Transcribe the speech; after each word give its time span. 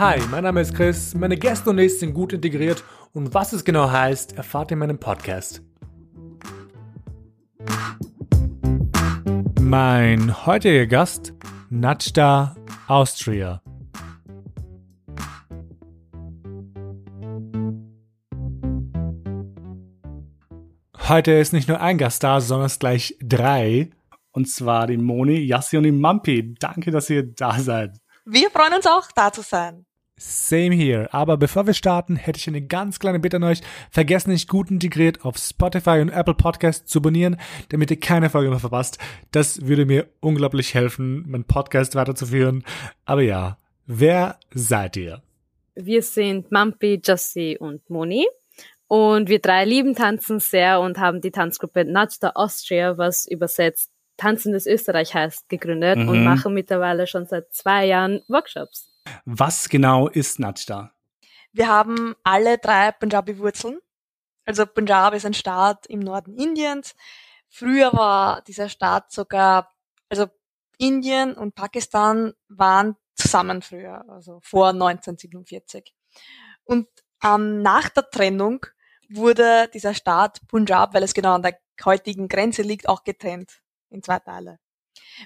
Hi, 0.00 0.18
mein 0.30 0.44
Name 0.44 0.62
ist 0.62 0.74
Chris, 0.74 1.14
meine 1.14 1.36
Gäste 1.36 1.68
und 1.68 1.78
ich 1.78 1.98
sind 1.98 2.14
gut 2.14 2.32
integriert 2.32 2.82
und 3.12 3.34
was 3.34 3.52
es 3.52 3.66
genau 3.66 3.90
heißt, 3.90 4.34
erfahrt 4.34 4.70
ihr 4.70 4.72
in 4.72 4.78
meinem 4.78 4.98
Podcast. 4.98 5.60
Mein 9.60 10.46
heutiger 10.46 10.86
Gast, 10.86 11.34
Natschda 11.68 12.56
Austria. 12.86 13.60
Heute 21.08 21.32
ist 21.32 21.52
nicht 21.52 21.68
nur 21.68 21.82
ein 21.82 21.98
Gast 21.98 22.24
da, 22.24 22.40
sondern 22.40 22.68
es 22.68 22.78
gleich 22.78 23.18
drei. 23.22 23.90
Und 24.32 24.48
zwar 24.48 24.86
die 24.86 24.96
Moni, 24.96 25.40
Yassi 25.40 25.76
und 25.76 25.82
die 25.82 25.92
Mampi. 25.92 26.54
Danke, 26.58 26.90
dass 26.90 27.10
ihr 27.10 27.24
da 27.24 27.58
seid. 27.58 27.98
Wir 28.24 28.50
freuen 28.50 28.72
uns 28.72 28.86
auch, 28.86 29.12
da 29.14 29.30
zu 29.30 29.42
sein. 29.42 29.84
Same 30.22 30.74
here. 30.74 31.08
Aber 31.14 31.38
bevor 31.38 31.66
wir 31.66 31.72
starten, 31.72 32.14
hätte 32.14 32.38
ich 32.38 32.46
eine 32.46 32.60
ganz 32.60 32.98
kleine 32.98 33.20
Bitte 33.20 33.38
an 33.38 33.44
euch. 33.44 33.62
Vergesst 33.90 34.28
nicht 34.28 34.48
gut 34.48 34.70
integriert 34.70 35.24
auf 35.24 35.38
Spotify 35.38 36.00
und 36.00 36.10
Apple 36.10 36.34
Podcasts 36.34 36.86
zu 36.90 36.98
abonnieren, 36.98 37.38
damit 37.70 37.90
ihr 37.90 37.98
keine 37.98 38.28
Folge 38.28 38.50
mehr 38.50 38.58
verpasst. 38.58 38.98
Das 39.32 39.66
würde 39.66 39.86
mir 39.86 40.08
unglaublich 40.20 40.74
helfen, 40.74 41.24
meinen 41.26 41.44
Podcast 41.44 41.94
weiterzuführen. 41.94 42.64
Aber 43.06 43.22
ja, 43.22 43.56
wer 43.86 44.38
seid 44.52 44.98
ihr? 44.98 45.22
Wir 45.74 46.02
sind 46.02 46.52
Mampi, 46.52 47.00
Jossi 47.02 47.56
und 47.58 47.88
Moni. 47.88 48.26
Und 48.88 49.30
wir 49.30 49.38
drei 49.38 49.64
lieben 49.64 49.94
Tanzen 49.94 50.38
sehr 50.38 50.80
und 50.80 50.98
haben 50.98 51.22
die 51.22 51.30
Tanzgruppe 51.30 51.86
Nudge 51.86 52.18
Austria, 52.34 52.98
was 52.98 53.26
übersetzt 53.26 53.90
Tanzendes 54.18 54.66
Österreich 54.66 55.14
heißt, 55.14 55.48
gegründet 55.48 55.96
mhm. 55.96 56.10
und 56.10 56.24
machen 56.24 56.52
mittlerweile 56.52 57.06
schon 57.06 57.24
seit 57.24 57.54
zwei 57.54 57.86
Jahren 57.86 58.20
Workshops. 58.28 58.89
Was 59.24 59.68
genau 59.68 60.08
ist 60.08 60.38
Nudge 60.38 60.90
Wir 61.52 61.68
haben 61.68 62.14
alle 62.22 62.58
drei 62.58 62.92
Punjabi-Wurzeln. 62.92 63.78
Also 64.44 64.66
Punjab 64.66 65.14
ist 65.14 65.26
ein 65.26 65.34
Staat 65.34 65.86
im 65.86 66.00
Norden 66.00 66.34
Indiens. 66.34 66.94
Früher 67.48 67.92
war 67.92 68.42
dieser 68.42 68.68
Staat 68.68 69.12
sogar, 69.12 69.72
also 70.08 70.26
Indien 70.78 71.34
und 71.34 71.54
Pakistan 71.54 72.32
waren 72.48 72.96
zusammen 73.14 73.62
früher, 73.62 74.04
also 74.08 74.40
vor 74.42 74.68
1947. 74.70 75.94
Und 76.64 76.88
ähm, 77.22 77.62
nach 77.62 77.88
der 77.90 78.08
Trennung 78.08 78.64
wurde 79.10 79.68
dieser 79.74 79.94
Staat 79.94 80.40
Punjab, 80.48 80.94
weil 80.94 81.02
es 81.02 81.14
genau 81.14 81.34
an 81.34 81.42
der 81.42 81.58
heutigen 81.84 82.28
Grenze 82.28 82.62
liegt, 82.62 82.88
auch 82.88 83.04
getrennt 83.04 83.60
in 83.90 84.02
zwei 84.02 84.18
Teile. 84.20 84.58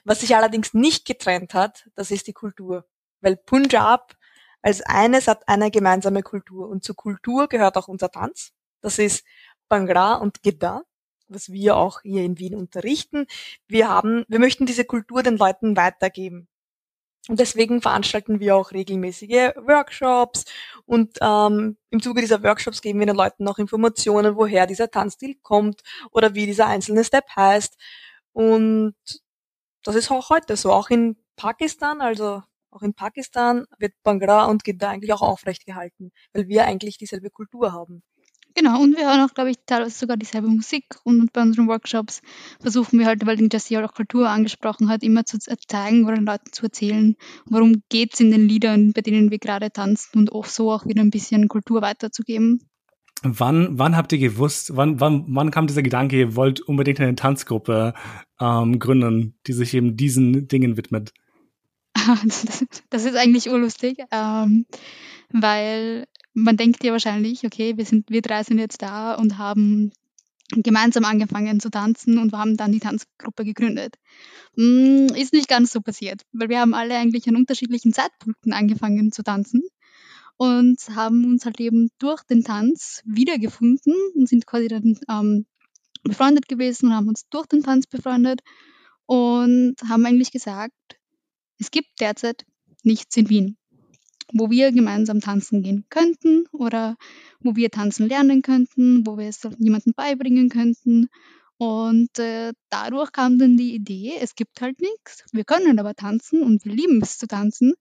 Was 0.04 0.20
sich 0.20 0.34
allerdings 0.34 0.74
nicht 0.74 1.06
getrennt 1.06 1.54
hat, 1.54 1.88
das 1.94 2.10
ist 2.10 2.26
die 2.26 2.32
Kultur. 2.32 2.86
Weil 3.24 3.36
Punjab 3.36 4.14
als 4.62 4.82
eines 4.82 5.28
hat 5.28 5.48
eine 5.48 5.70
gemeinsame 5.70 6.22
Kultur. 6.22 6.68
Und 6.68 6.84
zur 6.84 6.94
Kultur 6.94 7.48
gehört 7.48 7.76
auch 7.76 7.88
unser 7.88 8.10
Tanz. 8.10 8.52
Das 8.80 8.98
ist 8.98 9.24
Bhangra 9.68 10.16
und 10.16 10.42
Gidda, 10.42 10.82
was 11.28 11.50
wir 11.50 11.76
auch 11.76 12.02
hier 12.02 12.22
in 12.22 12.38
Wien 12.38 12.54
unterrichten. 12.54 13.26
Wir 13.66 13.88
haben, 13.88 14.24
wir 14.28 14.38
möchten 14.38 14.66
diese 14.66 14.84
Kultur 14.84 15.22
den 15.22 15.38
Leuten 15.38 15.76
weitergeben. 15.76 16.48
Und 17.28 17.40
deswegen 17.40 17.80
veranstalten 17.80 18.40
wir 18.40 18.54
auch 18.54 18.72
regelmäßige 18.72 19.54
Workshops 19.56 20.44
und 20.84 21.16
ähm, 21.22 21.78
im 21.88 22.02
Zuge 22.02 22.20
dieser 22.20 22.42
Workshops 22.42 22.82
geben 22.82 22.98
wir 22.98 23.06
den 23.06 23.16
Leuten 23.16 23.48
auch 23.48 23.56
Informationen, 23.56 24.36
woher 24.36 24.66
dieser 24.66 24.90
Tanzstil 24.90 25.36
kommt 25.40 25.80
oder 26.10 26.34
wie 26.34 26.44
dieser 26.44 26.66
einzelne 26.66 27.02
Step 27.02 27.24
heißt. 27.34 27.78
Und 28.34 28.94
das 29.82 29.94
ist 29.94 30.10
auch 30.10 30.28
heute 30.28 30.56
so, 30.58 30.70
auch 30.70 30.90
in 30.90 31.16
Pakistan, 31.36 32.02
also 32.02 32.42
auch 32.74 32.82
in 32.82 32.94
Pakistan 32.94 33.64
wird 33.78 33.92
Bhangra 34.02 34.46
und 34.46 34.64
Gidda 34.64 34.90
eigentlich 34.90 35.12
auch 35.12 35.22
aufrecht 35.22 35.64
gehalten, 35.64 36.10
weil 36.32 36.48
wir 36.48 36.64
eigentlich 36.64 36.98
dieselbe 36.98 37.30
Kultur 37.30 37.72
haben. 37.72 38.02
Genau, 38.56 38.80
und 38.80 38.96
wir 38.96 39.08
hören 39.08 39.20
auch, 39.20 39.34
glaube 39.34 39.50
ich, 39.50 39.56
teilweise 39.66 39.98
sogar 39.98 40.16
dieselbe 40.16 40.46
Musik. 40.46 40.84
Und 41.02 41.32
bei 41.32 41.42
unseren 41.42 41.66
Workshops 41.66 42.22
versuchen 42.60 43.00
wir 43.00 43.06
halt, 43.06 43.26
weil 43.26 43.36
den 43.36 43.48
Jesse 43.50 43.84
auch 43.84 43.92
Kultur 43.92 44.28
angesprochen 44.28 44.88
hat, 44.88 45.02
immer 45.02 45.24
zu 45.24 45.38
zeigen 45.38 46.04
oder 46.04 46.14
den 46.14 46.26
Leuten 46.26 46.52
zu 46.52 46.64
erzählen, 46.64 47.16
worum 47.46 47.82
geht 47.88 48.14
es 48.14 48.20
in 48.20 48.30
den 48.30 48.48
Liedern, 48.48 48.92
bei 48.92 49.00
denen 49.00 49.32
wir 49.32 49.38
gerade 49.38 49.72
tanzen 49.72 50.18
und 50.18 50.32
auch 50.32 50.44
so 50.44 50.70
auch 50.70 50.86
wieder 50.86 51.00
ein 51.00 51.10
bisschen 51.10 51.48
Kultur 51.48 51.82
weiterzugeben. 51.82 52.60
Wann, 53.22 53.76
wann 53.78 53.96
habt 53.96 54.12
ihr 54.12 54.18
gewusst, 54.18 54.76
wann, 54.76 55.00
wann, 55.00 55.24
wann 55.28 55.50
kam 55.50 55.66
dieser 55.66 55.82
Gedanke, 55.82 56.16
ihr 56.16 56.36
wollt 56.36 56.60
unbedingt 56.60 57.00
eine 57.00 57.16
Tanzgruppe 57.16 57.94
ähm, 58.38 58.78
gründen, 58.78 59.36
die 59.46 59.52
sich 59.52 59.74
eben 59.74 59.96
diesen 59.96 60.46
Dingen 60.46 60.76
widmet? 60.76 61.12
Das 62.90 63.04
ist 63.04 63.16
eigentlich 63.16 63.48
urlustig, 63.48 63.98
ähm, 64.10 64.66
weil 65.30 66.06
man 66.32 66.56
denkt 66.56 66.82
ja 66.84 66.92
wahrscheinlich, 66.92 67.44
okay, 67.44 67.76
wir 67.76 67.84
sind, 67.84 68.10
wir 68.10 68.22
drei 68.22 68.42
sind 68.42 68.58
jetzt 68.58 68.82
da 68.82 69.14
und 69.14 69.38
haben 69.38 69.92
gemeinsam 70.50 71.04
angefangen 71.04 71.60
zu 71.60 71.70
tanzen 71.70 72.18
und 72.18 72.32
wir 72.32 72.38
haben 72.38 72.56
dann 72.56 72.72
die 72.72 72.80
Tanzgruppe 72.80 73.44
gegründet. 73.44 73.96
Hm, 74.56 75.06
ist 75.14 75.32
nicht 75.32 75.48
ganz 75.48 75.72
so 75.72 75.80
passiert, 75.80 76.22
weil 76.32 76.48
wir 76.48 76.60
haben 76.60 76.74
alle 76.74 76.96
eigentlich 76.96 77.28
an 77.28 77.36
unterschiedlichen 77.36 77.92
Zeitpunkten 77.92 78.52
angefangen 78.52 79.10
zu 79.10 79.22
tanzen 79.22 79.62
und 80.36 80.78
haben 80.94 81.24
uns 81.24 81.44
halt 81.44 81.60
eben 81.60 81.90
durch 81.98 82.22
den 82.24 82.44
Tanz 82.44 83.02
wiedergefunden 83.04 83.94
und 84.14 84.28
sind 84.28 84.46
quasi 84.46 84.68
dann 84.68 84.98
ähm, 85.08 85.46
befreundet 86.02 86.48
gewesen 86.48 86.88
und 86.88 86.94
haben 86.94 87.08
uns 87.08 87.28
durch 87.30 87.46
den 87.46 87.62
Tanz 87.62 87.86
befreundet 87.86 88.40
und 89.06 89.76
haben 89.88 90.06
eigentlich 90.06 90.32
gesagt, 90.32 90.93
es 91.58 91.70
gibt 91.70 92.00
derzeit 92.00 92.44
nichts 92.82 93.16
in 93.16 93.28
Wien 93.28 93.56
wo 94.32 94.50
wir 94.50 94.72
gemeinsam 94.72 95.20
tanzen 95.20 95.62
gehen 95.62 95.84
könnten 95.90 96.46
oder 96.52 96.96
wo 97.40 97.56
wir 97.56 97.70
tanzen 97.70 98.08
lernen 98.08 98.42
könnten, 98.42 99.06
wo 99.06 99.18
wir 99.18 99.28
es 99.28 99.42
jemandem 99.58 99.92
beibringen 99.94 100.48
könnten. 100.48 101.08
Und 101.56 102.18
äh, 102.18 102.52
dadurch 102.68 103.12
kam 103.12 103.38
dann 103.38 103.56
die 103.56 103.74
Idee, 103.74 104.14
es 104.20 104.34
gibt 104.34 104.60
halt 104.60 104.80
nichts, 104.80 105.24
wir 105.32 105.44
können 105.44 105.78
aber 105.78 105.94
tanzen 105.94 106.42
und 106.42 106.64
wir 106.64 106.72
lieben 106.72 107.00
es 107.00 107.18
zu 107.18 107.28
tanzen. 107.28 107.74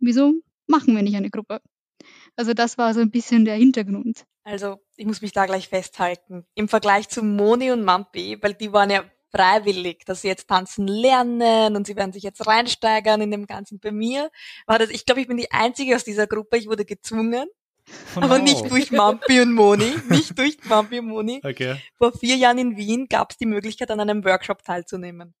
Wieso 0.00 0.32
machen 0.66 0.96
wir 0.96 1.02
nicht 1.02 1.16
eine 1.16 1.30
Gruppe? 1.30 1.60
Also 2.36 2.54
das 2.54 2.78
war 2.78 2.94
so 2.94 3.00
ein 3.00 3.10
bisschen 3.10 3.44
der 3.44 3.56
Hintergrund. 3.56 4.24
Also 4.44 4.80
ich 4.96 5.04
muss 5.04 5.20
mich 5.20 5.32
da 5.32 5.44
gleich 5.44 5.68
festhalten. 5.68 6.46
Im 6.54 6.68
Vergleich 6.68 7.08
zu 7.08 7.22
Moni 7.22 7.70
und 7.72 7.84
Mampi, 7.84 8.38
weil 8.40 8.54
die 8.54 8.72
waren 8.72 8.90
ja 8.90 9.04
freiwillig, 9.30 10.04
dass 10.04 10.22
sie 10.22 10.28
jetzt 10.28 10.48
tanzen 10.48 10.86
lernen 10.86 11.76
und 11.76 11.86
sie 11.86 11.96
werden 11.96 12.12
sich 12.12 12.22
jetzt 12.22 12.46
reinsteigern 12.46 13.20
in 13.20 13.30
dem 13.30 13.46
Ganzen. 13.46 13.80
Bei 13.80 13.92
mir 13.92 14.30
war 14.66 14.78
das, 14.78 14.90
ich 14.90 15.06
glaube, 15.06 15.20
ich 15.20 15.28
bin 15.28 15.36
die 15.36 15.50
Einzige 15.52 15.96
aus 15.96 16.04
dieser 16.04 16.26
Gruppe, 16.26 16.56
ich 16.56 16.68
wurde 16.68 16.84
gezwungen. 16.84 17.48
Oh 18.16 18.20
aber 18.20 18.38
nicht 18.38 18.70
durch 18.70 18.90
Mampi 18.90 19.40
und 19.40 19.54
Moni, 19.54 19.94
nicht 20.08 20.38
durch 20.38 20.58
Mampi 20.64 20.98
und 20.98 21.06
Moni. 21.08 21.40
Okay. 21.42 21.80
Vor 21.96 22.12
vier 22.12 22.36
Jahren 22.36 22.58
in 22.58 22.76
Wien 22.76 23.06
gab 23.08 23.30
es 23.30 23.38
die 23.38 23.46
Möglichkeit, 23.46 23.90
an 23.90 24.00
einem 24.00 24.24
Workshop 24.24 24.62
teilzunehmen. 24.62 25.34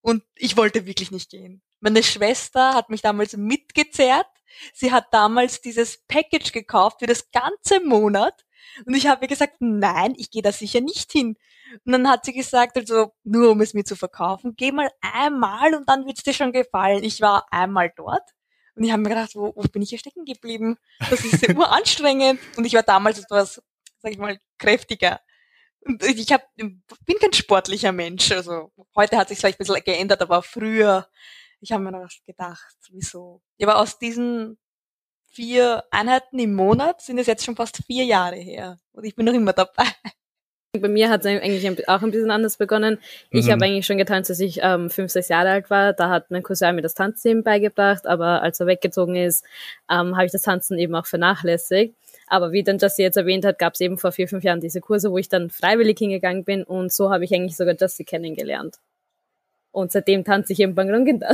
Und 0.00 0.24
ich 0.34 0.56
wollte 0.56 0.86
wirklich 0.86 1.12
nicht 1.12 1.30
gehen. 1.30 1.62
Meine 1.80 2.02
Schwester 2.02 2.74
hat 2.74 2.90
mich 2.90 3.02
damals 3.02 3.36
mitgezerrt. 3.36 4.26
Sie 4.74 4.92
hat 4.92 5.06
damals 5.12 5.60
dieses 5.60 6.04
Package 6.06 6.52
gekauft 6.52 6.98
für 7.00 7.06
das 7.06 7.30
ganze 7.30 7.80
Monat. 7.84 8.44
Und 8.86 8.94
ich 8.94 9.06
habe 9.06 9.20
mir 9.20 9.28
gesagt, 9.28 9.56
nein, 9.60 10.14
ich 10.16 10.30
gehe 10.30 10.42
da 10.42 10.52
sicher 10.52 10.80
nicht 10.80 11.12
hin. 11.12 11.36
Und 11.84 11.92
dann 11.92 12.08
hat 12.08 12.24
sie 12.24 12.32
gesagt, 12.32 12.76
also 12.76 13.12
nur 13.24 13.50
um 13.50 13.60
es 13.60 13.74
mir 13.74 13.84
zu 13.84 13.96
verkaufen, 13.96 14.54
geh 14.56 14.72
mal 14.72 14.90
einmal 15.00 15.74
und 15.74 15.88
dann 15.88 16.06
wird's 16.06 16.22
dir 16.22 16.34
schon 16.34 16.52
gefallen. 16.52 17.02
Ich 17.04 17.20
war 17.20 17.46
einmal 17.50 17.92
dort 17.96 18.30
und 18.74 18.84
ich 18.84 18.92
habe 18.92 19.02
mir 19.02 19.10
gedacht, 19.10 19.34
wo, 19.34 19.52
wo 19.54 19.62
bin 19.62 19.82
ich 19.82 19.90
hier 19.90 19.98
stecken 19.98 20.24
geblieben? 20.24 20.78
Das 21.10 21.24
ist 21.24 21.46
ja 21.46 21.54
anstrengend. 21.70 22.40
Und 22.56 22.64
ich 22.64 22.74
war 22.74 22.82
damals 22.82 23.18
etwas, 23.18 23.62
sag 23.98 24.12
ich 24.12 24.18
mal, 24.18 24.38
kräftiger. 24.58 25.20
Und 25.84 26.02
ich 26.04 26.32
hab, 26.32 26.42
bin 26.54 26.82
kein 27.20 27.32
sportlicher 27.32 27.92
Mensch. 27.92 28.30
Also 28.32 28.72
heute 28.96 29.16
hat 29.16 29.28
sich 29.28 29.38
vielleicht 29.38 29.60
ein 29.60 29.66
bisschen 29.66 29.84
geändert, 29.84 30.22
aber 30.22 30.42
früher, 30.42 31.08
ich 31.60 31.72
habe 31.72 31.82
mir 31.82 31.92
noch 31.92 32.08
gedacht, 32.26 32.76
wieso? 32.90 33.42
Aber 33.60 33.78
aus 33.78 33.98
diesen 33.98 34.58
vier 35.32 35.84
Einheiten 35.90 36.38
im 36.38 36.54
Monat 36.54 37.00
sind 37.00 37.18
es 37.18 37.26
jetzt 37.26 37.44
schon 37.44 37.56
fast 37.56 37.78
vier 37.86 38.04
Jahre 38.04 38.36
her. 38.36 38.78
Und 38.92 39.04
ich 39.04 39.16
bin 39.16 39.26
noch 39.26 39.32
immer 39.32 39.52
dabei. 39.52 39.84
Bei 40.78 40.88
mir 40.88 41.10
hat 41.10 41.20
es 41.20 41.26
eigentlich 41.26 41.88
auch 41.88 42.00
ein 42.00 42.10
bisschen 42.10 42.30
anders 42.30 42.56
begonnen. 42.56 42.98
Ich 43.30 43.46
mhm. 43.46 43.50
habe 43.52 43.64
eigentlich 43.66 43.84
schon 43.84 43.98
getanzt, 43.98 44.30
als 44.30 44.40
ich 44.40 44.60
ähm, 44.62 44.88
fünf, 44.88 45.10
sechs 45.12 45.28
Jahre 45.28 45.50
alt 45.50 45.68
war. 45.68 45.92
Da 45.92 46.08
hat 46.08 46.30
mein 46.30 46.42
Cousin 46.42 46.74
mir 46.74 46.80
das 46.80 46.94
Tanzen 46.94 47.42
beigebracht, 47.42 48.06
aber 48.06 48.40
als 48.42 48.58
er 48.58 48.66
weggezogen 48.66 49.16
ist, 49.16 49.44
ähm, 49.90 50.16
habe 50.16 50.24
ich 50.24 50.32
das 50.32 50.42
Tanzen 50.42 50.78
eben 50.78 50.94
auch 50.94 51.04
vernachlässigt. 51.04 51.94
Aber 52.26 52.52
wie 52.52 52.62
dann 52.62 52.78
Jussi 52.78 53.02
jetzt 53.02 53.18
erwähnt 53.18 53.44
hat, 53.44 53.58
gab 53.58 53.74
es 53.74 53.80
eben 53.80 53.98
vor 53.98 54.12
vier, 54.12 54.28
fünf 54.28 54.44
Jahren 54.44 54.60
diese 54.60 54.80
Kurse, 54.80 55.10
wo 55.10 55.18
ich 55.18 55.28
dann 55.28 55.50
freiwillig 55.50 55.98
hingegangen 55.98 56.44
bin 56.44 56.64
und 56.64 56.90
so 56.90 57.10
habe 57.10 57.24
ich 57.24 57.34
eigentlich 57.34 57.56
sogar 57.56 57.74
Jussi 57.78 58.04
kennengelernt. 58.04 58.78
Und 59.72 59.92
seitdem 59.92 60.24
tanze 60.24 60.54
ich 60.54 60.60
eben 60.60 60.74
Bangrunginda. 60.74 61.32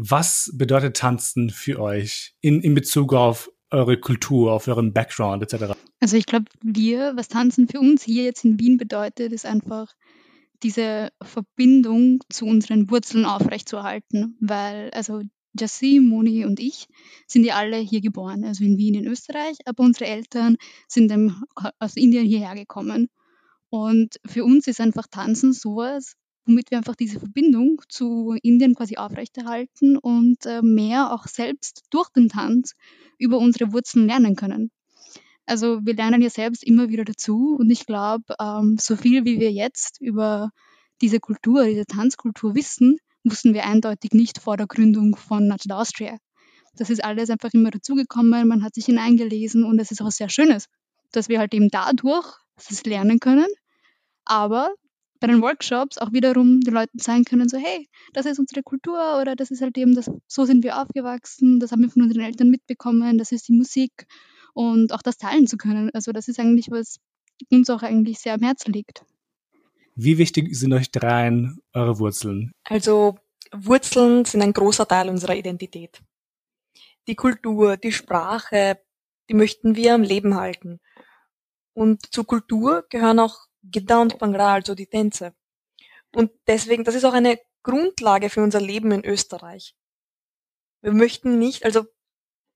Was 0.00 0.52
bedeutet 0.54 0.96
Tanzen 0.96 1.50
für 1.50 1.80
euch 1.80 2.36
in, 2.40 2.60
in 2.60 2.74
Bezug 2.74 3.12
auf 3.12 3.50
eure 3.70 3.98
Kultur, 3.98 4.52
auf 4.52 4.68
euren 4.68 4.92
Background 4.92 5.42
etc.? 5.42 5.76
Also 5.98 6.16
ich 6.16 6.24
glaube, 6.24 6.44
wir, 6.62 7.16
was 7.16 7.26
Tanzen 7.26 7.66
für 7.66 7.80
uns 7.80 8.04
hier 8.04 8.22
jetzt 8.22 8.44
in 8.44 8.60
Wien 8.60 8.76
bedeutet, 8.76 9.32
ist 9.32 9.44
einfach 9.44 9.92
diese 10.62 11.10
Verbindung 11.20 12.20
zu 12.30 12.46
unseren 12.46 12.88
Wurzeln 12.90 13.24
aufrechtzuerhalten, 13.24 14.36
weil 14.40 14.90
also 14.92 15.22
Jassi, 15.58 15.98
Moni 16.00 16.44
und 16.44 16.60
ich 16.60 16.86
sind 17.26 17.44
ja 17.44 17.56
alle 17.56 17.78
hier 17.78 18.00
geboren, 18.00 18.44
also 18.44 18.62
in 18.62 18.78
Wien 18.78 18.94
in 18.94 19.08
Österreich, 19.08 19.56
aber 19.64 19.82
unsere 19.82 20.06
Eltern 20.06 20.58
sind 20.86 21.12
aus 21.80 21.96
Indien 21.96 22.24
hierher 22.24 22.54
gekommen. 22.54 23.08
Und 23.68 24.20
für 24.24 24.44
uns 24.44 24.68
ist 24.68 24.80
einfach 24.80 25.08
Tanzen 25.10 25.52
sowas, 25.52 26.14
womit 26.48 26.70
wir 26.70 26.78
einfach 26.78 26.96
diese 26.96 27.20
Verbindung 27.20 27.82
zu 27.88 28.34
Indien 28.42 28.74
quasi 28.74 28.96
aufrechterhalten 28.96 29.98
und 29.98 30.46
äh, 30.46 30.62
mehr 30.62 31.12
auch 31.12 31.26
selbst 31.26 31.84
durch 31.90 32.08
den 32.10 32.28
Tanz 32.28 32.74
über 33.18 33.38
unsere 33.38 33.72
Wurzeln 33.72 34.06
lernen 34.06 34.34
können. 34.34 34.70
Also 35.44 35.80
wir 35.84 35.94
lernen 35.94 36.22
ja 36.22 36.30
selbst 36.30 36.64
immer 36.64 36.88
wieder 36.88 37.04
dazu 37.04 37.56
und 37.58 37.70
ich 37.70 37.86
glaube, 37.86 38.34
ähm, 38.40 38.76
so 38.80 38.96
viel 38.96 39.24
wie 39.24 39.40
wir 39.40 39.52
jetzt 39.52 40.00
über 40.00 40.50
diese 41.00 41.20
Kultur, 41.20 41.64
diese 41.64 41.86
Tanzkultur 41.86 42.54
wissen, 42.54 42.98
wussten 43.24 43.54
wir 43.54 43.64
eindeutig 43.64 44.12
nicht 44.12 44.38
vor 44.38 44.56
der 44.56 44.66
Gründung 44.66 45.16
von 45.16 45.48
Nudged 45.48 45.72
Austria. 45.72 46.18
Das 46.76 46.90
ist 46.90 47.04
alles 47.04 47.30
einfach 47.30 47.50
immer 47.52 47.70
dazugekommen, 47.70 48.48
man 48.48 48.62
hat 48.62 48.74
sich 48.74 48.86
hineingelesen 48.86 49.64
und 49.64 49.78
es 49.78 49.90
ist 49.90 50.00
auch 50.00 50.10
sehr 50.10 50.28
Schönes, 50.28 50.66
dass 51.12 51.28
wir 51.28 51.40
halt 51.40 51.52
eben 51.52 51.68
dadurch 51.68 52.26
das 52.56 52.84
lernen 52.84 53.20
können, 53.20 53.48
aber 54.24 54.70
bei 55.20 55.26
den 55.26 55.42
Workshops 55.42 55.98
auch 55.98 56.12
wiederum 56.12 56.60
den 56.60 56.74
Leuten 56.74 56.98
zeigen 56.98 57.24
können, 57.24 57.48
so 57.48 57.58
hey, 57.58 57.88
das 58.12 58.26
ist 58.26 58.38
unsere 58.38 58.62
Kultur 58.62 59.20
oder 59.20 59.34
das 59.34 59.50
ist 59.50 59.62
halt 59.62 59.76
eben, 59.76 59.94
das, 59.94 60.10
so 60.26 60.44
sind 60.44 60.62
wir 60.62 60.80
aufgewachsen, 60.80 61.58
das 61.60 61.72
haben 61.72 61.82
wir 61.82 61.90
von 61.90 62.02
unseren 62.02 62.22
Eltern 62.22 62.50
mitbekommen, 62.50 63.18
das 63.18 63.32
ist 63.32 63.48
die 63.48 63.52
Musik 63.52 64.06
und 64.54 64.92
auch 64.92 65.02
das 65.02 65.18
teilen 65.18 65.46
zu 65.46 65.56
können. 65.56 65.90
Also 65.92 66.12
das 66.12 66.28
ist 66.28 66.38
eigentlich, 66.38 66.68
was 66.70 66.98
uns 67.50 67.70
auch 67.70 67.82
eigentlich 67.82 68.18
sehr 68.18 68.34
am 68.34 68.42
Herzen 68.42 68.72
liegt. 68.72 69.04
Wie 69.94 70.18
wichtig 70.18 70.54
sind 70.56 70.72
euch 70.72 70.90
dreien 70.92 71.58
eure 71.72 71.98
Wurzeln? 71.98 72.52
Also 72.64 73.18
Wurzeln 73.52 74.24
sind 74.24 74.42
ein 74.42 74.52
großer 74.52 74.86
Teil 74.86 75.08
unserer 75.08 75.34
Identität. 75.34 76.00
Die 77.08 77.16
Kultur, 77.16 77.76
die 77.76 77.92
Sprache, 77.92 78.78
die 79.28 79.34
möchten 79.34 79.74
wir 79.74 79.94
am 79.94 80.02
Leben 80.02 80.36
halten. 80.36 80.78
Und 81.72 82.12
zur 82.12 82.26
Kultur 82.26 82.84
gehören 82.90 83.18
auch 83.18 83.47
Gita 83.62 84.00
und 84.00 84.18
Bhangra, 84.18 84.54
also 84.54 84.74
die 84.74 84.86
Tänze. 84.86 85.34
Und 86.14 86.30
deswegen, 86.46 86.84
das 86.84 86.94
ist 86.94 87.04
auch 87.04 87.12
eine 87.12 87.38
Grundlage 87.62 88.30
für 88.30 88.42
unser 88.42 88.60
Leben 88.60 88.92
in 88.92 89.04
Österreich. 89.04 89.74
Wir 90.80 90.92
möchten 90.92 91.38
nicht, 91.38 91.64
also 91.64 91.84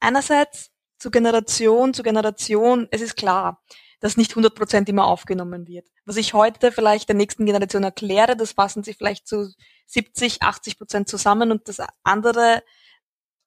einerseits 0.01 0.73
zu 1.03 1.11
Generation 1.11 1.93
zu 1.93 2.05
Generation, 2.05 2.87
es 2.93 3.01
ist 3.01 3.17
klar, 3.17 3.61
dass 3.99 4.17
nicht 4.17 4.33
100 4.33 4.55
Prozent 4.55 4.89
immer 4.89 5.07
aufgenommen 5.07 5.67
wird. 5.67 5.89
Was 6.05 6.17
ich 6.17 6.33
heute 6.33 6.71
vielleicht 6.73 7.09
der 7.09 7.17
nächsten 7.17 7.45
Generation 7.45 7.83
erkläre, 7.83 8.37
das 8.37 8.53
fassen 8.53 8.85
sie 8.85 8.95
vielleicht 8.95 9.27
zu 9.27 9.53
70, 9.87 10.43
80 10.43 10.79
Prozent 10.79 11.09
zusammen 11.09 11.51
und 11.51 11.69
das 11.69 11.79
andere, 12.05 12.63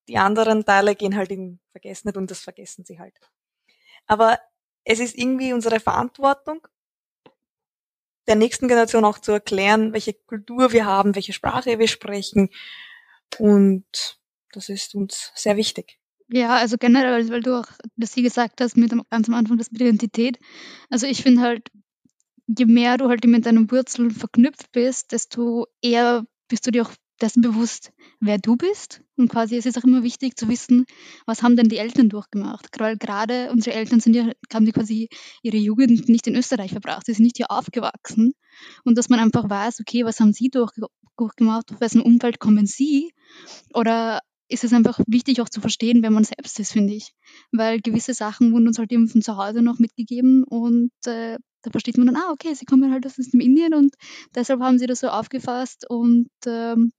die 0.07 0.17
anderen 0.17 0.65
Teile 0.65 0.95
gehen 0.95 1.15
halt 1.15 1.31
in 1.31 1.59
Vergessenheit 1.71 2.17
und 2.17 2.29
das 2.29 2.41
vergessen 2.41 2.83
sie 2.85 2.99
halt. 2.99 3.17
Aber 4.05 4.37
es 4.83 4.99
ist 4.99 5.17
irgendwie 5.17 5.53
unsere 5.53 5.79
Verantwortung, 5.79 6.67
der 8.27 8.35
nächsten 8.35 8.67
Generation 8.67 9.05
auch 9.05 9.19
zu 9.19 9.31
erklären, 9.31 9.93
welche 9.93 10.13
Kultur 10.13 10.71
wir 10.71 10.85
haben, 10.85 11.15
welche 11.15 11.33
Sprache 11.33 11.79
wir 11.79 11.87
sprechen. 11.87 12.49
Und 13.37 13.85
das 14.51 14.69
ist 14.69 14.95
uns 14.95 15.31
sehr 15.35 15.57
wichtig. 15.57 15.99
Ja, 16.27 16.55
also 16.55 16.77
generell, 16.77 17.29
weil 17.29 17.41
du 17.41 17.59
auch 17.59 17.67
das 17.97 18.13
sie 18.13 18.23
gesagt 18.23 18.59
hast, 18.61 18.77
mit 18.77 18.91
ganz 19.09 19.27
am 19.27 19.35
Anfang 19.35 19.57
das 19.57 19.71
mit 19.71 19.81
Identität. 19.81 20.39
Also 20.89 21.05
ich 21.05 21.21
finde 21.21 21.41
halt, 21.41 21.69
je 22.47 22.65
mehr 22.65 22.97
du 22.97 23.09
halt 23.09 23.23
mit 23.25 23.45
deinen 23.45 23.69
Wurzeln 23.69 24.11
verknüpft 24.11 24.71
bist, 24.71 25.11
desto 25.11 25.67
eher 25.81 26.25
bist 26.47 26.65
du 26.65 26.71
dir 26.71 26.83
auch 26.83 26.91
dessen 27.21 27.41
bewusst, 27.41 27.91
wer 28.19 28.37
du 28.37 28.55
bist. 28.55 29.01
Und 29.15 29.29
quasi 29.29 29.55
es 29.55 29.65
ist 29.65 29.77
auch 29.77 29.83
immer 29.83 30.03
wichtig 30.03 30.37
zu 30.37 30.49
wissen, 30.49 30.85
was 31.25 31.43
haben 31.43 31.55
denn 31.55 31.69
die 31.69 31.77
Eltern 31.77 32.09
durchgemacht. 32.09 32.67
Weil 32.77 32.97
gerade 32.97 33.51
unsere 33.51 33.75
Eltern 33.75 33.99
sind 33.99 34.15
ja, 34.15 34.29
haben 34.53 34.65
die 34.65 34.71
quasi 34.71 35.09
ihre 35.41 35.57
Jugend 35.57 36.09
nicht 36.09 36.27
in 36.27 36.35
Österreich 36.35 36.71
verbracht, 36.71 37.05
sie 37.05 37.13
sind 37.13 37.23
nicht 37.23 37.37
hier 37.37 37.51
aufgewachsen. 37.51 38.33
Und 38.83 38.97
dass 38.97 39.09
man 39.09 39.19
einfach 39.19 39.49
weiß, 39.49 39.79
okay, 39.79 40.05
was 40.05 40.19
haben 40.19 40.33
sie 40.33 40.49
durch, 40.49 40.71
durchgemacht, 41.17 41.71
auf 41.71 41.81
wessen 41.81 42.01
Umfeld 42.01 42.39
kommen 42.39 42.65
sie? 42.65 43.11
Oder 43.73 44.19
ist 44.47 44.63
es 44.63 44.73
einfach 44.73 44.99
wichtig 45.07 45.41
auch 45.41 45.49
zu 45.49 45.61
verstehen, 45.61 46.03
wer 46.03 46.11
man 46.11 46.23
selbst 46.23 46.59
ist, 46.59 46.71
finde 46.71 46.93
ich. 46.93 47.13
Weil 47.51 47.81
gewisse 47.81 48.13
Sachen 48.13 48.53
wurden 48.53 48.67
uns 48.67 48.77
halt 48.77 48.91
eben 48.91 49.07
von 49.07 49.21
zu 49.21 49.37
Hause 49.37 49.61
noch 49.61 49.79
mitgegeben 49.79 50.43
und 50.43 50.91
äh, 51.05 51.37
da 51.63 51.71
versteht 51.71 51.97
man 51.97 52.05
dann, 52.07 52.15
ah, 52.15 52.31
okay, 52.31 52.53
sie 52.53 52.65
kommen 52.65 52.91
halt 52.91 53.05
aus 53.07 53.15
dem 53.15 53.39
Indien 53.39 53.73
und 53.73 53.95
deshalb 54.35 54.61
haben 54.61 54.77
sie 54.77 54.85
das 54.85 54.99
so 54.99 55.07
aufgefasst 55.07 55.89
und 55.89 56.29
ähm, 56.45 56.91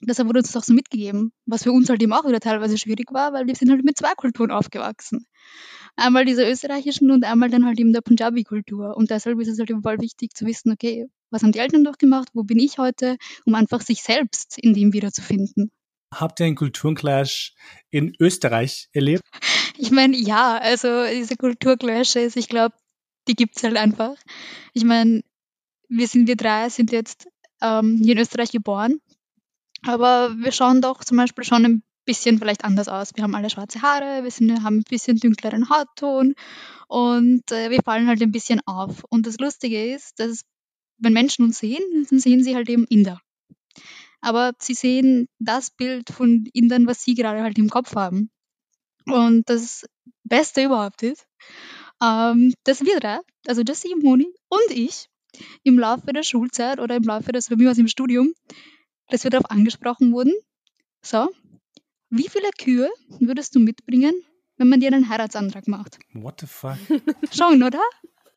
deshalb 0.00 0.28
wurde 0.28 0.40
uns 0.40 0.52
das 0.52 0.62
auch 0.62 0.66
so 0.66 0.74
mitgegeben, 0.74 1.32
was 1.46 1.62
für 1.62 1.72
uns 1.72 1.88
halt 1.88 2.02
eben 2.02 2.12
auch 2.12 2.26
wieder 2.26 2.40
teilweise 2.40 2.78
schwierig 2.78 3.12
war, 3.12 3.32
weil 3.32 3.46
wir 3.46 3.54
sind 3.54 3.70
halt 3.70 3.84
mit 3.84 3.96
zwei 3.98 4.14
Kulturen 4.14 4.50
aufgewachsen. 4.50 5.26
Einmal 5.96 6.24
diese 6.24 6.48
österreichischen 6.48 7.10
und 7.10 7.24
einmal 7.24 7.50
dann 7.50 7.64
halt 7.64 7.78
eben 7.78 7.92
der 7.92 8.00
Punjabi-Kultur. 8.00 8.96
Und 8.96 9.10
deshalb 9.10 9.40
ist 9.40 9.48
es 9.48 9.58
halt 9.58 9.70
eben 9.70 9.82
voll 9.82 10.00
wichtig 10.00 10.34
zu 10.34 10.44
wissen, 10.44 10.72
okay, 10.72 11.06
was 11.30 11.42
haben 11.42 11.52
die 11.52 11.60
Eltern 11.60 11.84
durchgemacht, 11.84 12.28
wo 12.34 12.42
bin 12.42 12.58
ich 12.58 12.78
heute, 12.78 13.16
um 13.44 13.54
einfach 13.54 13.80
sich 13.80 14.02
selbst 14.02 14.58
in 14.58 14.74
dem 14.74 14.92
wiederzufinden. 14.92 15.70
Habt 16.12 16.40
ihr 16.40 16.46
einen 16.46 16.56
Kulturclash 16.56 17.54
in 17.90 18.14
Österreich 18.20 18.88
erlebt? 18.92 19.22
Ich 19.76 19.90
meine, 19.90 20.16
ja, 20.16 20.56
also 20.58 21.04
diese 21.06 21.36
Kulturclashes, 21.36 22.36
ich 22.36 22.48
glaube, 22.48 22.76
die 23.26 23.34
gibt's 23.34 23.62
halt 23.62 23.76
einfach. 23.76 24.14
Ich 24.72 24.84
meine, 24.84 25.22
wir 25.88 26.06
sind, 26.06 26.28
wir 26.28 26.36
drei 26.36 26.68
sind 26.68 26.92
jetzt 26.92 27.26
ähm, 27.60 28.00
hier 28.02 28.12
in 28.12 28.20
Österreich 28.20 28.52
geboren, 28.52 29.00
aber 29.86 30.34
wir 30.38 30.52
schauen 30.52 30.80
doch 30.80 31.04
zum 31.04 31.16
Beispiel 31.16 31.44
schon 31.44 31.64
ein 31.64 31.82
bisschen 32.04 32.38
vielleicht 32.38 32.64
anders 32.64 32.88
aus. 32.88 33.10
Wir 33.14 33.24
haben 33.24 33.34
alle 33.34 33.50
schwarze 33.50 33.82
Haare, 33.82 34.24
wir 34.24 34.30
sind, 34.30 34.62
haben 34.62 34.78
ein 34.78 34.84
bisschen 34.88 35.18
dunkleren 35.18 35.70
Hautton 35.70 36.34
und 36.88 37.50
äh, 37.50 37.70
wir 37.70 37.82
fallen 37.82 38.08
halt 38.08 38.22
ein 38.22 38.32
bisschen 38.32 38.60
auf. 38.66 39.04
Und 39.08 39.26
das 39.26 39.38
Lustige 39.38 39.94
ist, 39.94 40.20
dass 40.20 40.42
wenn 40.98 41.12
Menschen 41.12 41.44
uns 41.44 41.58
sehen, 41.58 41.82
dann 42.08 42.18
sehen 42.18 42.42
sie 42.42 42.54
halt 42.54 42.68
eben 42.68 42.86
Inder. 42.86 43.20
Aber 44.20 44.52
sie 44.58 44.74
sehen 44.74 45.28
das 45.38 45.70
Bild 45.70 46.10
von 46.10 46.46
Indern, 46.52 46.86
was 46.86 47.02
sie 47.02 47.14
gerade 47.14 47.42
halt 47.42 47.58
im 47.58 47.68
Kopf 47.68 47.94
haben. 47.94 48.30
Und 49.06 49.48
das 49.50 49.84
Beste 50.24 50.64
überhaupt 50.64 51.02
ist, 51.02 51.26
ähm, 52.02 52.54
dass 52.64 52.82
wir 52.82 53.00
drei, 53.00 53.18
also 53.46 53.62
Jessie, 53.62 53.94
Moni 53.94 54.28
und 54.48 54.70
ich, 54.70 55.08
im 55.62 55.78
Laufe 55.78 56.12
der 56.12 56.22
Schulzeit 56.22 56.78
oder 56.78 56.96
im 56.96 57.02
Laufe 57.02 57.32
des, 57.32 57.48
bei 57.48 57.56
mir 57.56 57.70
was 57.70 57.78
im 57.78 57.88
Studium, 57.88 58.32
dass 59.08 59.24
wir 59.24 59.30
darauf 59.30 59.50
angesprochen 59.50 60.12
wurden, 60.12 60.32
so, 61.02 61.28
wie 62.10 62.28
viele 62.28 62.48
Kühe 62.58 62.90
würdest 63.20 63.54
du 63.54 63.60
mitbringen, 63.60 64.14
wenn 64.56 64.68
man 64.68 64.80
dir 64.80 64.92
einen 64.92 65.08
Heiratsantrag 65.08 65.68
macht? 65.68 65.98
What 66.12 66.40
the 66.40 66.46
fuck? 66.46 66.78
Schon, 67.32 67.62
oder? 67.62 67.82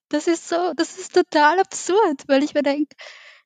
Das 0.10 0.28
ist 0.28 0.48
so, 0.48 0.74
das 0.76 0.98
ist 0.98 1.14
total 1.14 1.60
absurd, 1.60 2.24
weil 2.28 2.44
ich 2.44 2.54
mir 2.54 2.64
denke, 2.64 2.96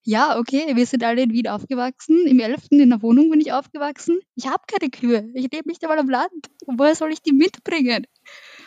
ja, 0.04 0.40
okay, 0.40 0.76
wir 0.76 0.86
sind 0.86 1.04
alle 1.04 1.22
in 1.22 1.32
Wien 1.32 1.48
aufgewachsen. 1.48 2.26
Im 2.26 2.40
11. 2.40 2.68
in 2.72 2.90
der 2.90 3.02
Wohnung 3.02 3.30
bin 3.30 3.40
ich 3.40 3.54
aufgewachsen. 3.54 4.20
Ich 4.36 4.48
habe 4.48 4.64
keine 4.68 4.90
Kühe. 4.90 5.30
Ich 5.36 5.52
lebe 5.52 5.70
nicht 5.70 5.84
einmal 5.84 6.00
am 6.00 6.10
Land. 6.10 6.50
Woher 6.66 6.96
soll 6.96 7.12
ich 7.12 7.22
die 7.22 7.34
mitbringen? 7.34 8.08